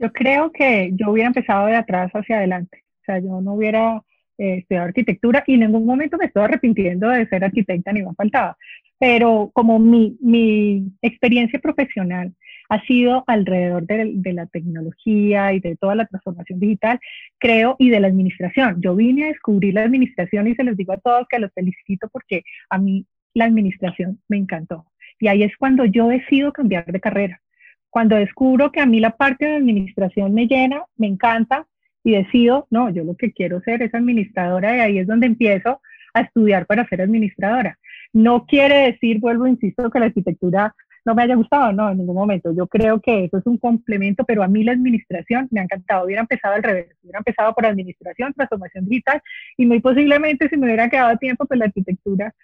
yo 0.00 0.12
creo 0.12 0.50
que 0.50 0.90
yo 0.94 1.10
hubiera 1.10 1.28
empezado 1.28 1.66
de 1.66 1.76
atrás 1.76 2.10
hacia 2.12 2.38
adelante. 2.38 2.84
O 3.02 3.04
sea, 3.04 3.18
yo 3.18 3.40
no 3.42 3.54
hubiera 3.54 4.02
eh, 4.38 4.58
estudiado 4.58 4.86
arquitectura 4.86 5.44
y 5.46 5.54
en 5.54 5.60
ningún 5.60 5.84
momento 5.84 6.16
me 6.16 6.24
estoy 6.24 6.42
arrepintiendo 6.44 7.08
de 7.10 7.28
ser 7.28 7.44
arquitecta 7.44 7.92
ni 7.92 8.02
me 8.02 8.14
faltaba. 8.14 8.56
Pero 8.98 9.50
como 9.52 9.78
mi, 9.78 10.16
mi 10.20 10.90
experiencia 11.02 11.58
profesional 11.58 12.34
ha 12.70 12.80
sido 12.86 13.24
alrededor 13.26 13.86
de, 13.86 14.12
de, 14.14 14.32
la 14.32 14.46
tecnología 14.46 15.52
y 15.52 15.60
de 15.60 15.76
toda 15.76 15.96
la 15.96 16.06
transformación 16.06 16.60
digital, 16.60 17.00
creo, 17.38 17.76
y 17.78 17.90
de 17.90 18.00
la 18.00 18.06
administración. 18.06 18.80
Yo 18.80 18.94
vine 18.94 19.24
a 19.24 19.28
descubrir 19.28 19.74
la 19.74 19.82
administración 19.82 20.46
y 20.46 20.54
se 20.54 20.64
los 20.64 20.76
digo 20.76 20.92
a 20.92 20.98
todos 20.98 21.26
que 21.28 21.40
los 21.40 21.52
felicito 21.52 22.08
porque 22.12 22.44
a 22.70 22.78
mí 22.78 23.06
la 23.34 23.46
administración 23.46 24.20
me 24.28 24.38
encantó. 24.38 24.86
Y 25.18 25.28
ahí 25.28 25.42
es 25.42 25.56
cuando 25.58 25.84
yo 25.84 26.08
decido 26.08 26.52
cambiar 26.52 26.86
de 26.86 27.00
carrera 27.00 27.40
cuando 27.90 28.16
descubro 28.16 28.72
que 28.72 28.80
a 28.80 28.86
mí 28.86 29.00
la 29.00 29.16
parte 29.16 29.46
de 29.46 29.56
administración 29.56 30.32
me 30.32 30.46
llena, 30.46 30.84
me 30.96 31.08
encanta 31.08 31.66
y 32.02 32.12
decido, 32.12 32.66
no, 32.70 32.90
yo 32.90 33.04
lo 33.04 33.16
que 33.16 33.32
quiero 33.32 33.60
ser 33.60 33.82
es 33.82 33.94
administradora 33.94 34.76
y 34.76 34.80
ahí 34.80 34.98
es 34.98 35.06
donde 35.06 35.26
empiezo 35.26 35.80
a 36.14 36.20
estudiar 36.22 36.66
para 36.66 36.88
ser 36.88 37.02
administradora. 37.02 37.78
No 38.12 38.46
quiere 38.46 38.92
decir, 38.92 39.20
vuelvo, 39.20 39.46
insisto, 39.46 39.90
que 39.90 40.00
la 40.00 40.06
arquitectura 40.06 40.74
no 41.04 41.14
me 41.14 41.22
haya 41.22 41.34
gustado, 41.34 41.72
no, 41.72 41.90
en 41.90 41.98
ningún 41.98 42.16
momento. 42.16 42.52
Yo 42.54 42.66
creo 42.66 43.00
que 43.00 43.24
eso 43.24 43.38
es 43.38 43.46
un 43.46 43.58
complemento, 43.58 44.24
pero 44.24 44.42
a 44.42 44.48
mí 44.48 44.64
la 44.64 44.72
administración 44.72 45.48
me 45.50 45.60
ha 45.60 45.64
encantado. 45.64 46.04
Hubiera 46.04 46.22
empezado 46.22 46.54
al 46.54 46.62
revés, 46.62 46.96
hubiera 47.02 47.18
empezado 47.18 47.54
por 47.54 47.66
administración, 47.66 48.32
transformación 48.34 48.86
digital, 48.86 49.22
y 49.56 49.66
muy 49.66 49.80
posiblemente 49.80 50.48
si 50.48 50.56
me 50.56 50.66
hubiera 50.66 50.88
quedado 50.90 51.16
tiempo, 51.18 51.46
pues 51.46 51.58
la 51.58 51.66
arquitectura 51.66 52.34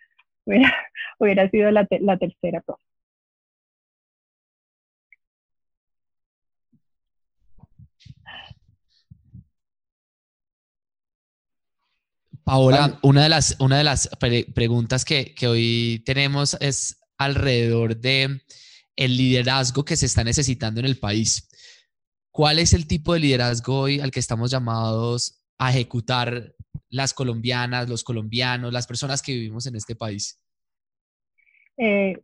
hubiera, 0.44 1.50
sido 1.50 1.70
la, 1.70 1.86
la 2.00 2.16
tercera 2.18 2.60
cosa. 2.62 2.80
Paola, 12.46 12.96
una 13.02 13.24
de 13.24 13.28
las, 13.28 13.56
una 13.58 13.78
de 13.78 13.82
las 13.82 14.08
preguntas 14.54 15.04
que, 15.04 15.34
que, 15.34 15.48
hoy 15.48 16.00
tenemos 16.06 16.56
es 16.60 16.96
alrededor 17.18 17.96
de 17.96 18.40
el 18.94 19.16
liderazgo 19.16 19.84
que 19.84 19.96
se 19.96 20.06
está 20.06 20.22
necesitando 20.22 20.78
en 20.78 20.86
el 20.86 20.96
país. 20.96 21.50
¿Cuál 22.30 22.60
es 22.60 22.72
el 22.72 22.86
tipo 22.86 23.14
de 23.14 23.18
liderazgo 23.18 23.80
hoy 23.80 23.98
al 23.98 24.12
que 24.12 24.20
estamos 24.20 24.52
llamados 24.52 25.44
a 25.58 25.70
ejecutar 25.70 26.52
las 26.88 27.12
colombianas, 27.12 27.88
los 27.88 28.04
colombianos, 28.04 28.72
las 28.72 28.86
personas 28.86 29.22
que 29.22 29.32
vivimos 29.32 29.66
en 29.66 29.74
este 29.74 29.96
país? 29.96 30.40
Eh, 31.76 32.16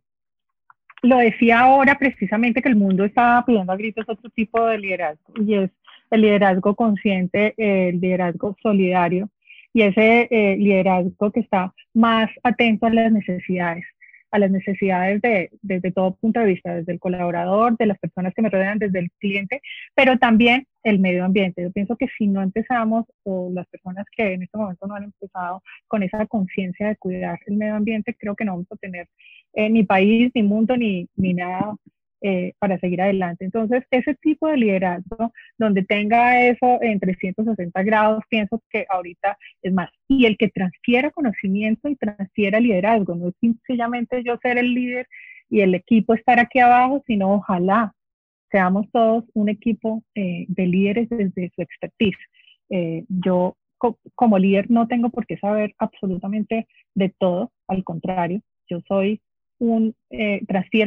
lo 1.01 1.17
decía 1.17 1.59
ahora 1.59 1.99
precisamente 1.99 2.61
que 2.61 2.69
el 2.69 2.77
mundo 2.77 3.03
está 3.03 3.43
pidiendo 3.45 3.73
a 3.73 3.75
gritos 3.75 4.05
otro 4.07 4.29
tipo 4.29 4.65
de 4.67 4.77
liderazgo 4.77 5.33
y 5.45 5.55
es 5.55 5.71
el 6.11 6.21
liderazgo 6.21 6.75
consciente, 6.75 7.53
el 7.57 7.99
liderazgo 7.99 8.55
solidario, 8.63 9.29
y 9.73 9.81
ese 9.81 10.27
eh, 10.29 10.55
liderazgo 10.57 11.31
que 11.31 11.41
está 11.41 11.73
más 11.93 12.29
atento 12.43 12.85
a 12.85 12.91
las 12.91 13.11
necesidades, 13.11 13.83
a 14.31 14.39
las 14.39 14.51
necesidades 14.51 15.21
de, 15.21 15.49
desde 15.61 15.91
todo 15.91 16.15
punto 16.15 16.39
de 16.39 16.45
vista, 16.47 16.75
desde 16.75 16.93
el 16.93 16.99
colaborador, 16.99 17.75
de 17.77 17.87
las 17.87 17.99
personas 17.99 18.33
que 18.35 18.41
me 18.41 18.49
rodean, 18.49 18.79
desde 18.79 18.99
el 18.99 19.11
cliente, 19.19 19.61
pero 19.95 20.17
también 20.17 20.67
el 20.83 20.99
medio 20.99 21.25
ambiente. 21.25 21.63
Yo 21.63 21.71
pienso 21.71 21.95
que 21.97 22.07
si 22.17 22.27
no 22.27 22.41
empezamos, 22.41 23.05
o 23.23 23.51
las 23.53 23.67
personas 23.67 24.05
que 24.15 24.33
en 24.33 24.43
este 24.43 24.57
momento 24.57 24.85
no 24.87 24.95
han 24.95 25.05
empezado 25.05 25.61
con 25.87 26.03
esa 26.03 26.25
conciencia 26.27 26.87
de 26.87 26.95
cuidar 26.97 27.39
el 27.47 27.55
medio 27.57 27.75
ambiente, 27.75 28.15
creo 28.17 28.35
que 28.35 28.45
no 28.45 28.53
vamos 28.53 28.71
a 28.71 28.75
tener 28.75 29.07
eh, 29.53 29.69
ni 29.69 29.83
país, 29.83 30.31
ni 30.35 30.43
mundo, 30.43 30.77
ni, 30.77 31.07
ni 31.15 31.33
nada 31.33 31.75
eh, 32.25 32.53
para 32.57 32.79
seguir 32.79 33.01
adelante. 33.01 33.43
Entonces, 33.43 33.83
ese 33.91 34.15
tipo 34.15 34.47
de 34.47 34.55
liderazgo, 34.55 35.33
donde 35.57 35.83
tenga 35.83 36.47
eso 36.47 36.81
en 36.81 36.97
360 36.97 37.83
grados, 37.83 38.23
pienso 38.29 38.61
que 38.69 38.85
ahorita 38.89 39.37
es 39.61 39.73
más. 39.73 39.89
Y 40.07 40.25
el 40.25 40.37
que 40.37 40.47
transfiera 40.47 41.11
conocimiento 41.11 41.89
y 41.89 41.97
transfiera 41.97 42.61
liderazgo, 42.61 43.15
no 43.15 43.27
es 43.27 43.33
sencillamente 43.41 44.23
yo 44.23 44.37
ser 44.41 44.57
el 44.57 44.73
líder 44.73 45.05
y 45.49 45.59
el 45.59 45.75
equipo 45.75 46.13
estar 46.13 46.39
aquí 46.39 46.59
abajo, 46.59 47.03
sino 47.05 47.33
ojalá 47.33 47.93
seamos 48.49 48.89
todos 48.93 49.25
un 49.33 49.49
equipo 49.49 50.01
eh, 50.15 50.45
de 50.47 50.65
líderes 50.65 51.09
desde 51.09 51.51
su 51.53 51.61
expertise. 51.61 52.17
Eh, 52.69 53.03
yo 53.09 53.57
como 54.15 54.39
líder 54.39 54.71
no 54.71 54.87
tengo 54.87 55.09
por 55.09 55.25
qué 55.25 55.37
saber 55.37 55.75
absolutamente 55.77 56.67
de 56.95 57.13
todo, 57.19 57.51
al 57.67 57.83
contrario, 57.83 58.39
yo 58.69 58.79
soy 58.87 59.21
un, 59.59 59.95
eh, 60.09 60.41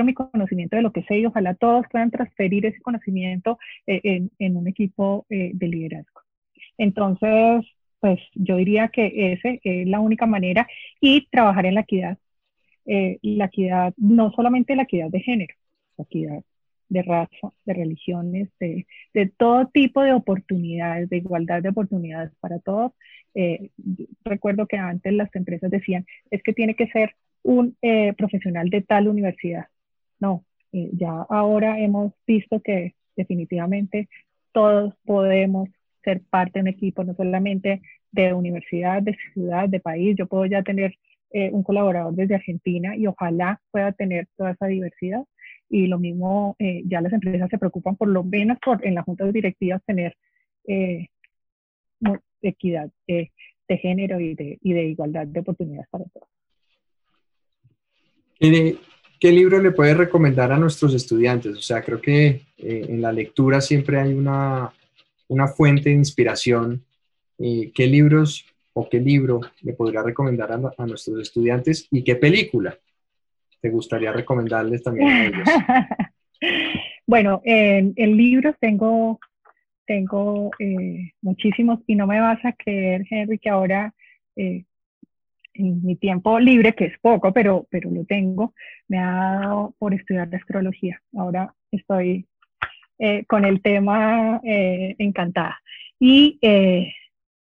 mi 0.04 0.14
conocimiento 0.14 0.76
de 0.76 0.82
lo 0.82 0.92
que 0.92 1.02
sé 1.04 1.18
y 1.18 1.26
ojalá 1.26 1.54
todos 1.54 1.86
puedan 1.90 2.10
transferir 2.10 2.66
ese 2.66 2.80
conocimiento 2.80 3.58
eh, 3.86 4.00
en, 4.04 4.30
en, 4.38 4.56
un 4.56 4.68
equipo 4.68 5.26
eh, 5.30 5.50
de 5.54 5.68
liderazgo. 5.68 6.20
Entonces, 6.78 7.64
pues 8.00 8.20
yo 8.34 8.56
diría 8.56 8.88
que 8.88 9.32
esa 9.32 9.50
es 9.62 9.86
la 9.86 10.00
única 10.00 10.26
manera 10.26 10.66
y 11.00 11.26
trabajar 11.28 11.66
en 11.66 11.74
la 11.74 11.80
equidad. 11.82 12.18
la 12.84 13.46
equidad, 13.46 13.94
no 13.96 14.30
solamente 14.32 14.76
la 14.76 14.84
equidad 14.84 15.10
de 15.10 15.20
género, 15.20 15.54
la 15.96 16.04
equidad 16.04 16.42
de 16.88 17.02
raza, 17.02 17.52
de 17.64 17.74
religiones, 17.74 18.48
de, 18.60 18.86
de, 19.14 19.26
todo 19.26 19.68
tipo 19.68 20.02
de 20.02 20.12
oportunidades, 20.12 21.08
de 21.10 21.16
igualdad 21.18 21.62
de 21.62 21.70
oportunidades 21.70 22.32
para 22.40 22.60
todos. 22.60 22.92
recuerdo 24.24 24.66
que 24.66 24.76
antes 24.78 25.12
las 25.12 25.34
empresas 25.34 25.70
decían, 25.70 26.06
es 26.30 26.42
que 26.42 26.52
tiene 26.52 26.74
que 26.74 26.88
ser 26.88 27.16
un 27.46 27.76
eh, 27.80 28.12
profesional 28.14 28.68
de 28.70 28.82
tal 28.82 29.08
universidad. 29.08 29.66
No, 30.18 30.44
eh, 30.72 30.90
ya 30.92 31.12
ahora 31.28 31.78
hemos 31.80 32.12
visto 32.26 32.60
que 32.60 32.94
definitivamente 33.16 34.08
todos 34.52 34.94
podemos 35.04 35.68
ser 36.02 36.22
parte 36.28 36.58
de 36.58 36.62
un 36.62 36.68
equipo, 36.68 37.04
no 37.04 37.14
solamente 37.14 37.82
de 38.10 38.32
universidad, 38.32 39.02
de 39.02 39.16
ciudad, 39.32 39.68
de 39.68 39.80
país. 39.80 40.16
Yo 40.18 40.26
puedo 40.26 40.46
ya 40.46 40.62
tener 40.62 40.96
eh, 41.30 41.50
un 41.52 41.62
colaborador 41.62 42.14
desde 42.14 42.34
Argentina 42.34 42.96
y 42.96 43.06
ojalá 43.06 43.60
pueda 43.70 43.92
tener 43.92 44.26
toda 44.36 44.52
esa 44.52 44.66
diversidad. 44.66 45.24
Y 45.68 45.86
lo 45.88 45.98
mismo, 45.98 46.56
ya 46.84 47.00
las 47.00 47.12
empresas 47.12 47.50
se 47.50 47.58
preocupan 47.58 47.96
por 47.96 48.08
lo 48.08 48.22
menos 48.22 48.58
por 48.64 48.86
en 48.86 48.94
las 48.94 49.04
juntas 49.04 49.32
directivas 49.32 49.82
tener 49.84 50.16
equidad 52.42 52.90
de 53.06 53.78
género 53.78 54.20
y 54.20 54.34
de, 54.36 54.58
y 54.62 54.72
de 54.74 54.84
igualdad 54.84 55.26
de 55.26 55.40
oportunidades 55.40 55.88
para 55.90 56.04
todos. 56.04 56.35
¿Qué, 58.38 59.32
libro 59.32 59.60
le 59.60 59.70
puedes 59.70 59.96
recomendar 59.96 60.52
a 60.52 60.58
nuestros 60.58 60.94
estudiantes? 60.94 61.56
O 61.56 61.62
sea, 61.62 61.82
creo 61.82 62.00
que 62.00 62.42
eh, 62.58 62.86
en 62.88 63.00
la 63.00 63.12
lectura 63.12 63.60
siempre 63.60 63.98
hay 63.98 64.12
una, 64.12 64.70
una 65.28 65.48
fuente 65.48 65.88
de 65.88 65.96
inspiración. 65.96 66.84
Eh, 67.38 67.70
¿Qué 67.74 67.86
libros 67.86 68.44
o 68.74 68.88
qué 68.88 69.00
libro 69.00 69.40
le 69.62 69.72
podría 69.72 70.02
recomendar 70.02 70.52
a, 70.52 70.86
nuestros 70.86 71.20
estudiantes 71.20 71.88
y 71.90 72.04
qué 72.04 72.16
película 72.16 72.78
te 73.60 73.70
gustaría 73.70 74.12
recomendarles 74.12 74.82
también 74.82 75.08
a 75.08 75.26
ellos? 75.26 75.48
bueno, 77.06 77.40
en, 77.44 77.94
libros 77.96 78.54
tengo, 78.60 79.18
tengo 79.86 80.50
eh, 80.58 81.12
muchísimos 81.22 81.80
y 81.86 81.94
no 81.94 82.06
me 82.06 82.20
vas 82.20 82.44
a 82.44 82.52
creer, 82.52 83.06
Henry, 83.10 83.38
que 83.38 83.48
ahora 83.48 83.94
en 85.58 85.84
mi 85.84 85.96
tiempo 85.96 86.38
libre, 86.38 86.74
que 86.74 86.86
es 86.86 86.98
poco, 87.00 87.32
pero, 87.32 87.66
pero 87.70 87.90
lo 87.90 88.04
tengo, 88.04 88.54
me 88.88 88.98
ha 88.98 89.40
dado 89.40 89.74
por 89.78 89.94
estudiar 89.94 90.28
la 90.28 90.38
astrología. 90.38 91.00
Ahora 91.14 91.54
estoy 91.70 92.26
eh, 92.98 93.26
con 93.26 93.44
el 93.44 93.60
tema 93.60 94.40
eh, 94.42 94.94
encantada. 94.98 95.60
Y 95.98 96.38
eh, 96.40 96.94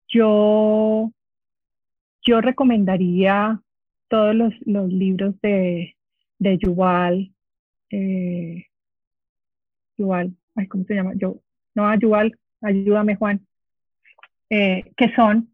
yo, 0.08 1.10
yo 2.22 2.40
recomendaría 2.40 3.60
todos 4.08 4.34
los, 4.34 4.54
los 4.64 4.88
libros 4.88 5.34
de, 5.40 5.96
de 6.38 6.58
Yuval, 6.58 7.32
Yuval, 9.98 10.36
ay, 10.54 10.66
¿cómo 10.68 10.84
se 10.84 10.94
llama? 10.94 11.12
Yo, 11.16 11.40
no, 11.74 11.92
Yuval, 11.96 12.38
ayúdame 12.60 13.16
Juan, 13.16 13.44
que 14.48 15.12
son 15.16 15.49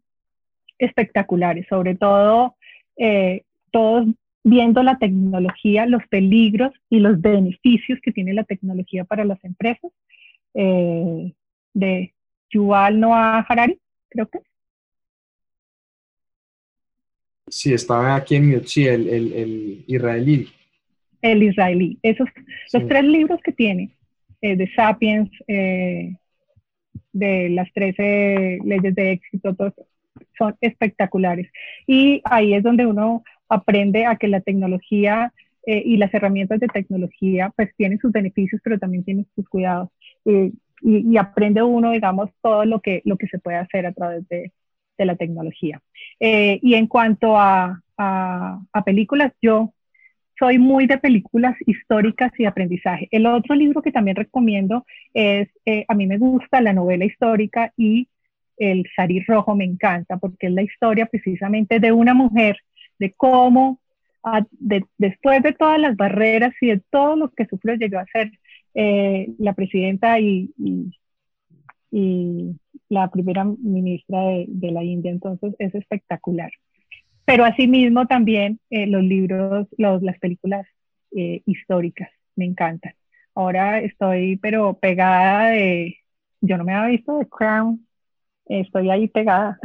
espectaculares, 0.79 1.65
sobre 1.69 1.95
todo 1.95 2.55
eh, 2.97 3.43
todos 3.71 4.07
viendo 4.43 4.81
la 4.83 4.97
tecnología, 4.97 5.85
los 5.85 6.05
peligros 6.07 6.71
y 6.89 6.99
los 6.99 7.19
beneficios 7.21 7.99
que 8.01 8.11
tiene 8.13 8.33
la 8.33 8.43
tecnología 8.45 9.03
para 9.05 9.25
las 9.25 9.43
empresas. 9.43 9.91
eh, 10.53 11.33
de 11.73 12.13
Yuval 12.49 12.99
Noah 12.99 13.45
Harari, 13.47 13.79
creo 14.09 14.27
que. 14.27 14.39
Sí, 17.49 17.73
estaba 17.73 18.15
aquí 18.15 18.35
en 18.35 18.67
sí, 18.67 18.85
el, 18.87 19.07
el, 19.07 19.33
el 19.33 19.83
israelí. 19.87 20.49
El 21.21 21.43
israelí. 21.43 21.97
Esos, 22.03 22.27
los 22.73 22.87
tres 22.87 23.03
libros 23.03 23.39
que 23.43 23.51
tiene, 23.53 23.91
eh, 24.41 24.55
de 24.55 24.71
Sapiens, 24.73 25.29
eh, 25.47 26.15
de 27.13 27.49
las 27.49 27.71
13 27.73 28.59
leyes 28.65 28.95
de 28.95 29.11
éxito, 29.13 29.55
todos, 29.55 29.73
son 30.37 30.55
espectaculares. 30.61 31.49
Y 31.85 32.21
ahí 32.25 32.53
es 32.53 32.63
donde 32.63 32.85
uno 32.85 33.23
aprende 33.49 34.05
a 34.05 34.15
que 34.17 34.27
la 34.27 34.41
tecnología 34.41 35.33
eh, 35.65 35.81
y 35.85 35.97
las 35.97 36.13
herramientas 36.13 36.59
de 36.59 36.67
tecnología 36.67 37.51
pues 37.55 37.75
tienen 37.75 37.99
sus 37.99 38.11
beneficios, 38.11 38.61
pero 38.63 38.79
también 38.79 39.03
tienen 39.03 39.27
sus 39.35 39.47
cuidados. 39.49 39.89
y, 40.25 40.53
y, 40.81 41.17
aprende 41.17 41.63
uno, 41.63 41.91
digamos, 41.91 42.29
todo 42.41 42.63
lo 42.65 42.81
que, 42.81 43.01
lo 43.03 43.17
que 43.17 43.27
se 43.27 43.39
puede 43.39 43.57
hacer 43.57 43.87
a 43.87 43.93
través 43.93 44.27
de, 44.29 44.51
de 44.97 45.05
la 45.05 45.15
tecnología. 45.15 45.81
Eh, 46.19 46.59
y 46.61 46.75
en 46.75 46.87
cuanto 46.87 47.37
a, 47.37 47.81
a, 47.97 48.59
a, 48.71 48.83
películas, 48.83 49.33
yo 49.41 49.73
soy 50.37 50.59
muy 50.59 50.87
de 50.87 50.97
películas 50.97 51.55
históricas 51.65 52.31
y 52.37 52.45
aprendizaje. 52.45 53.07
El 53.11 53.25
otro 53.25 53.55
libro 53.55 53.81
que 53.81 53.91
también 53.91 54.15
recomiendo 54.15 54.85
es, 55.13 55.49
eh, 55.65 55.85
a 55.87 55.95
mí 55.95 56.05
me 56.05 56.17
gusta 56.17 56.61
la 56.61 56.73
novela 56.73 57.05
histórica 57.05 57.73
y 57.75 58.07
el 58.57 58.85
Sarí 58.95 59.21
Rojo 59.21 59.55
me 59.55 59.65
encanta 59.65 60.17
porque 60.17 60.47
es 60.47 60.53
la 60.53 60.63
historia 60.63 61.05
precisamente 61.05 61.79
de 61.79 61.91
una 61.91 62.13
mujer, 62.13 62.57
de 62.99 63.13
cómo 63.13 63.79
de, 64.51 64.85
después 64.97 65.41
de 65.43 65.53
todas 65.53 65.79
las 65.79 65.95
barreras 65.95 66.53
y 66.61 66.67
de 66.67 66.81
todo 66.89 67.15
lo 67.15 67.31
que 67.31 67.45
sufrió, 67.45 67.75
llegó 67.75 67.99
a 67.99 68.05
ser 68.05 68.31
eh, 68.73 69.29
la 69.37 69.53
presidenta 69.53 70.19
y, 70.19 70.51
la 72.89 73.09
primera 73.09 73.43
ministra 73.43 74.19
de, 74.47 74.71
la 74.71 74.83
India. 74.83 75.11
Entonces 75.11 75.55
es 75.59 75.73
espectacular. 75.75 76.51
Pero 77.25 77.43
asimismo 77.43 78.05
también 78.07 78.59
eh, 78.69 78.87
los 78.87 79.03
libros, 79.03 79.67
las 79.77 80.19
películas 80.19 80.65
eh, 81.15 81.41
históricas 81.45 82.09
me 82.35 82.45
encantan. 82.45 82.93
Ahora 83.33 83.81
estoy 83.81 84.37
pero 84.37 84.77
pegada 84.79 85.49
de, 85.49 85.97
yo 86.41 86.57
no 86.57 86.63
me 86.63 86.73
había 86.73 86.97
visto 86.97 87.17
de 87.17 87.27
Crown, 87.27 87.86
estoy 88.49 88.89
ahí 88.89 89.07
pegada. 89.07 89.59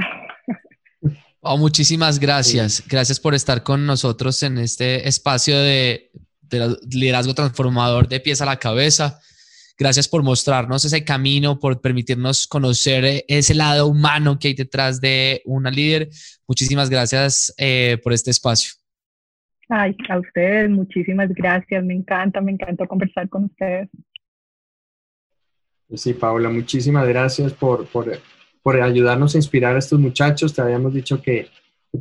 Oh, 1.45 1.59
muchísimas 1.59 2.21
gracias. 2.21 2.85
Gracias 2.89 3.19
por 3.19 3.35
estar 3.35 3.65
con 3.65 3.85
nosotros 3.85 4.41
en 4.45 4.59
este 4.59 5.09
espacio 5.09 5.59
de, 5.59 6.13
de, 6.43 6.77
liderazgo 6.89 7.35
transformador 7.35 8.07
de 8.07 8.21
pies 8.21 8.41
a 8.41 8.47
la 8.47 8.59
cabeza. 8.59 9.19
Gracias 9.77 10.07
por 10.07 10.23
mostrarnos 10.23 10.85
ese 10.85 11.05
camino, 11.05 11.59
por 11.59 11.81
permitirnos 11.81 12.47
conocer 12.47 13.25
ese 13.27 13.55
lado 13.55 13.89
humano 13.89 14.39
que 14.39 14.49
hay 14.49 14.55
detrás 14.55 15.01
de 15.01 15.43
una 15.45 15.73
líder. 15.73 16.11
Muchísimas 16.47 16.89
gracias 16.89 17.53
eh, 17.59 17.99
por 18.05 18.13
este 18.13 18.31
espacio. 18.31 18.75
Ay, 19.69 19.97
a 20.11 20.21
ustedes, 20.21 20.71
muchísimas 20.71 21.31
gracias. 21.31 21.83
Me 21.83 21.95
encanta, 21.95 22.41
me 22.41 22.53
encanta 22.53 22.87
conversar 22.87 23.29
con 23.29 23.45
ustedes. 23.47 23.89
Sí, 25.95 26.15
Paula, 26.15 26.49
muchísimas 26.51 27.09
gracias 27.09 27.53
por, 27.53 27.87
por 27.87 28.13
por 28.63 28.81
ayudarnos 28.81 29.35
a 29.35 29.39
inspirar 29.39 29.77
a 29.77 29.79
estos 29.79 29.99
muchachos. 29.99 30.55
Te 30.55 30.63
habíamos 30.63 30.95
dicho 30.95 31.21
que, 31.21 31.49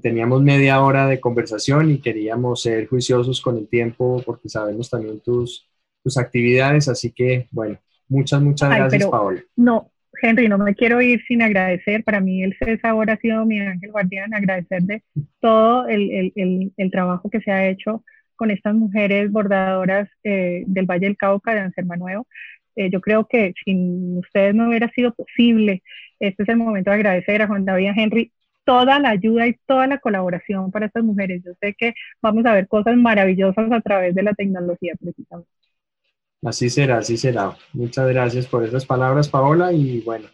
teníamos 0.01 0.41
media 0.41 0.81
hora 0.81 1.05
de 1.05 1.19
conversación 1.19 1.91
y 1.91 1.97
queríamos 1.97 2.61
ser 2.61 2.87
juiciosos 2.87 3.41
con 3.41 3.57
el 3.57 3.67
tiempo 3.67 4.23
porque 4.25 4.47
sabemos 4.47 4.89
también 4.89 5.19
tus, 5.19 5.67
tus 6.01 6.17
actividades. 6.17 6.87
Así 6.87 7.11
que, 7.11 7.49
bueno, 7.51 7.77
muchas, 8.07 8.41
muchas 8.41 8.69
gracias, 8.69 9.05
Paola. 9.07 9.43
No, 9.57 9.91
Henry, 10.21 10.47
no 10.47 10.57
me 10.57 10.75
quiero 10.75 11.01
ir 11.01 11.21
sin 11.27 11.41
agradecer. 11.41 12.03
Para 12.03 12.21
mí 12.21 12.41
el 12.43 12.55
CES 12.57 12.79
ahora 12.83 13.13
ha 13.13 13.17
sido 13.17 13.45
mi 13.45 13.59
ángel 13.59 13.91
guardián, 13.91 14.33
agradecer 14.33 14.83
de 14.83 15.03
todo 15.41 15.87
el, 15.87 16.31
el, 16.35 16.71
el, 16.77 16.91
trabajo 16.91 17.29
que 17.29 17.41
se 17.41 17.51
ha 17.51 17.67
hecho 17.67 18.03
con 18.35 18.51
estas 18.51 18.73
mujeres 18.73 19.31
bordadoras 19.31 20.09
eh, 20.23 20.63
del 20.67 20.85
Valle 20.85 21.07
del 21.07 21.17
Cauca, 21.17 21.53
de 21.53 21.61
Anselma 21.61 21.95
Nuevo. 21.97 22.27
Eh, 22.75 22.89
yo 22.89 23.01
creo 23.01 23.27
que 23.27 23.53
sin 23.65 24.17
ustedes 24.17 24.55
no 24.55 24.69
hubiera 24.69 24.89
sido 24.91 25.13
posible 25.13 25.83
este 26.21 26.43
es 26.43 26.49
el 26.49 26.57
momento 26.57 26.91
de 26.91 26.95
agradecer 26.95 27.41
a 27.41 27.47
Juan 27.47 27.65
David 27.65 27.83
y 27.83 27.87
a 27.87 27.93
Henry 27.93 28.31
toda 28.63 28.99
la 28.99 29.09
ayuda 29.09 29.47
y 29.47 29.55
toda 29.65 29.87
la 29.87 29.97
colaboración 29.97 30.71
para 30.71 30.85
estas 30.85 31.03
mujeres. 31.03 31.41
Yo 31.43 31.51
sé 31.59 31.75
que 31.77 31.93
vamos 32.21 32.45
a 32.45 32.53
ver 32.53 32.67
cosas 32.67 32.95
maravillosas 32.95 33.71
a 33.71 33.81
través 33.81 34.13
de 34.13 34.23
la 34.23 34.33
tecnología, 34.33 34.93
precisamente. 34.99 35.49
Así 36.43 36.69
será, 36.69 36.99
así 36.99 37.17
será. 37.17 37.55
Muchas 37.73 38.07
gracias 38.09 38.47
por 38.47 38.63
esas 38.63 38.85
palabras, 38.85 39.29
Paola. 39.29 39.73
Y 39.73 40.01
bueno, 40.01 40.27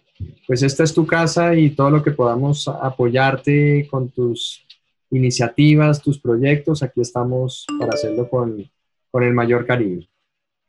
pues 0.46 0.62
esta 0.64 0.84
es 0.84 0.94
tu 0.94 1.06
casa 1.06 1.56
y 1.56 1.72
todo 1.72 1.90
lo 1.90 2.04
que 2.04 2.12
podamos 2.12 2.68
apoyarte 2.68 3.88
con 3.90 4.10
tus 4.10 4.66
iniciativas, 5.10 6.02
tus 6.02 6.20
proyectos, 6.20 6.84
aquí 6.84 7.02
estamos 7.02 7.66
para 7.80 7.94
hacerlo 7.94 8.30
con, 8.30 8.70
con 9.10 9.24
el 9.24 9.34
mayor 9.34 9.66
cariño. 9.66 10.06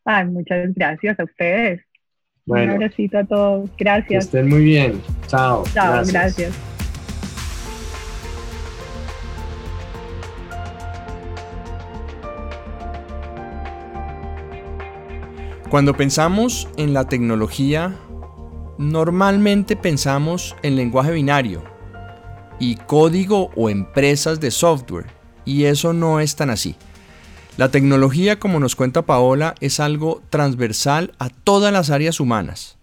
Ay, 0.05 0.27
muchas 0.27 0.73
gracias 0.75 1.19
a 1.21 1.25
ustedes. 1.25 1.88
Un 2.49 2.71
abracito 2.71 3.19
a 3.19 3.25
todos. 3.25 3.71
Gracias. 3.79 4.09
Que 4.09 4.17
estén 4.17 4.49
muy 4.49 4.65
bien. 4.65 5.03
Chao. 5.27 5.65
Chao, 5.73 6.03
gracias. 6.07 6.53
Cuando 15.71 15.95
pensamos 15.95 16.67
en 16.79 16.95
la 16.95 17.05
tecnología, 17.05 17.95
normalmente 18.79 19.77
pensamos 19.77 20.57
en 20.63 20.77
lenguaje 20.77 21.13
binario 21.13 21.63
y 22.59 22.77
código 22.77 23.51
o 23.55 23.69
empresas 23.69 24.41
de 24.41 24.51
software, 24.51 25.05
y 25.45 25.65
eso 25.65 25.93
no 25.93 26.21
es 26.21 26.35
tan 26.37 26.49
así. 26.49 26.75
La 27.59 27.73
tecnología, 27.73 28.39
como 28.39 28.61
nos 28.61 28.77
cuenta 28.77 29.03
Paola, 29.03 29.57
es 29.59 29.81
algo 29.81 30.23
transversal 30.31 31.13
a 31.19 31.29
todas 31.29 31.73
las 31.73 31.91
áreas 31.91 32.21
humanas. 32.21 32.77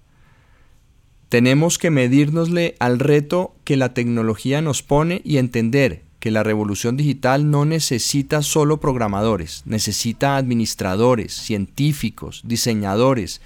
Tenemos 1.30 1.78
que 1.78 1.92
medírnosle 1.92 2.76
al 2.80 3.00
reto 3.00 3.56
que 3.64 3.78
la 3.78 3.94
tecnología 3.94 4.62
nos 4.62 4.84
pone 4.84 5.22
y 5.24 5.38
entender 5.38 6.04
que 6.20 6.30
la 6.30 6.44
revolución 6.44 6.98
digital 6.98 7.50
no 7.50 7.64
necesita 7.64 8.42
solo 8.42 8.82
programadores, 8.82 9.64
necesita 9.66 10.36
administradores, 10.36 11.34
científicos, 11.34 12.42
diseñadores, 12.44 13.40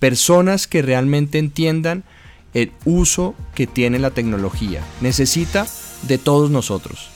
personas 0.00 0.66
que 0.66 0.82
realmente 0.82 1.38
entiendan 1.38 2.04
el 2.52 2.72
uso 2.84 3.34
que 3.54 3.66
tiene 3.66 3.98
la 3.98 4.10
tecnología. 4.10 4.84
Necesita 5.00 5.66
de 6.02 6.18
todos 6.18 6.50
nosotros. 6.50 7.13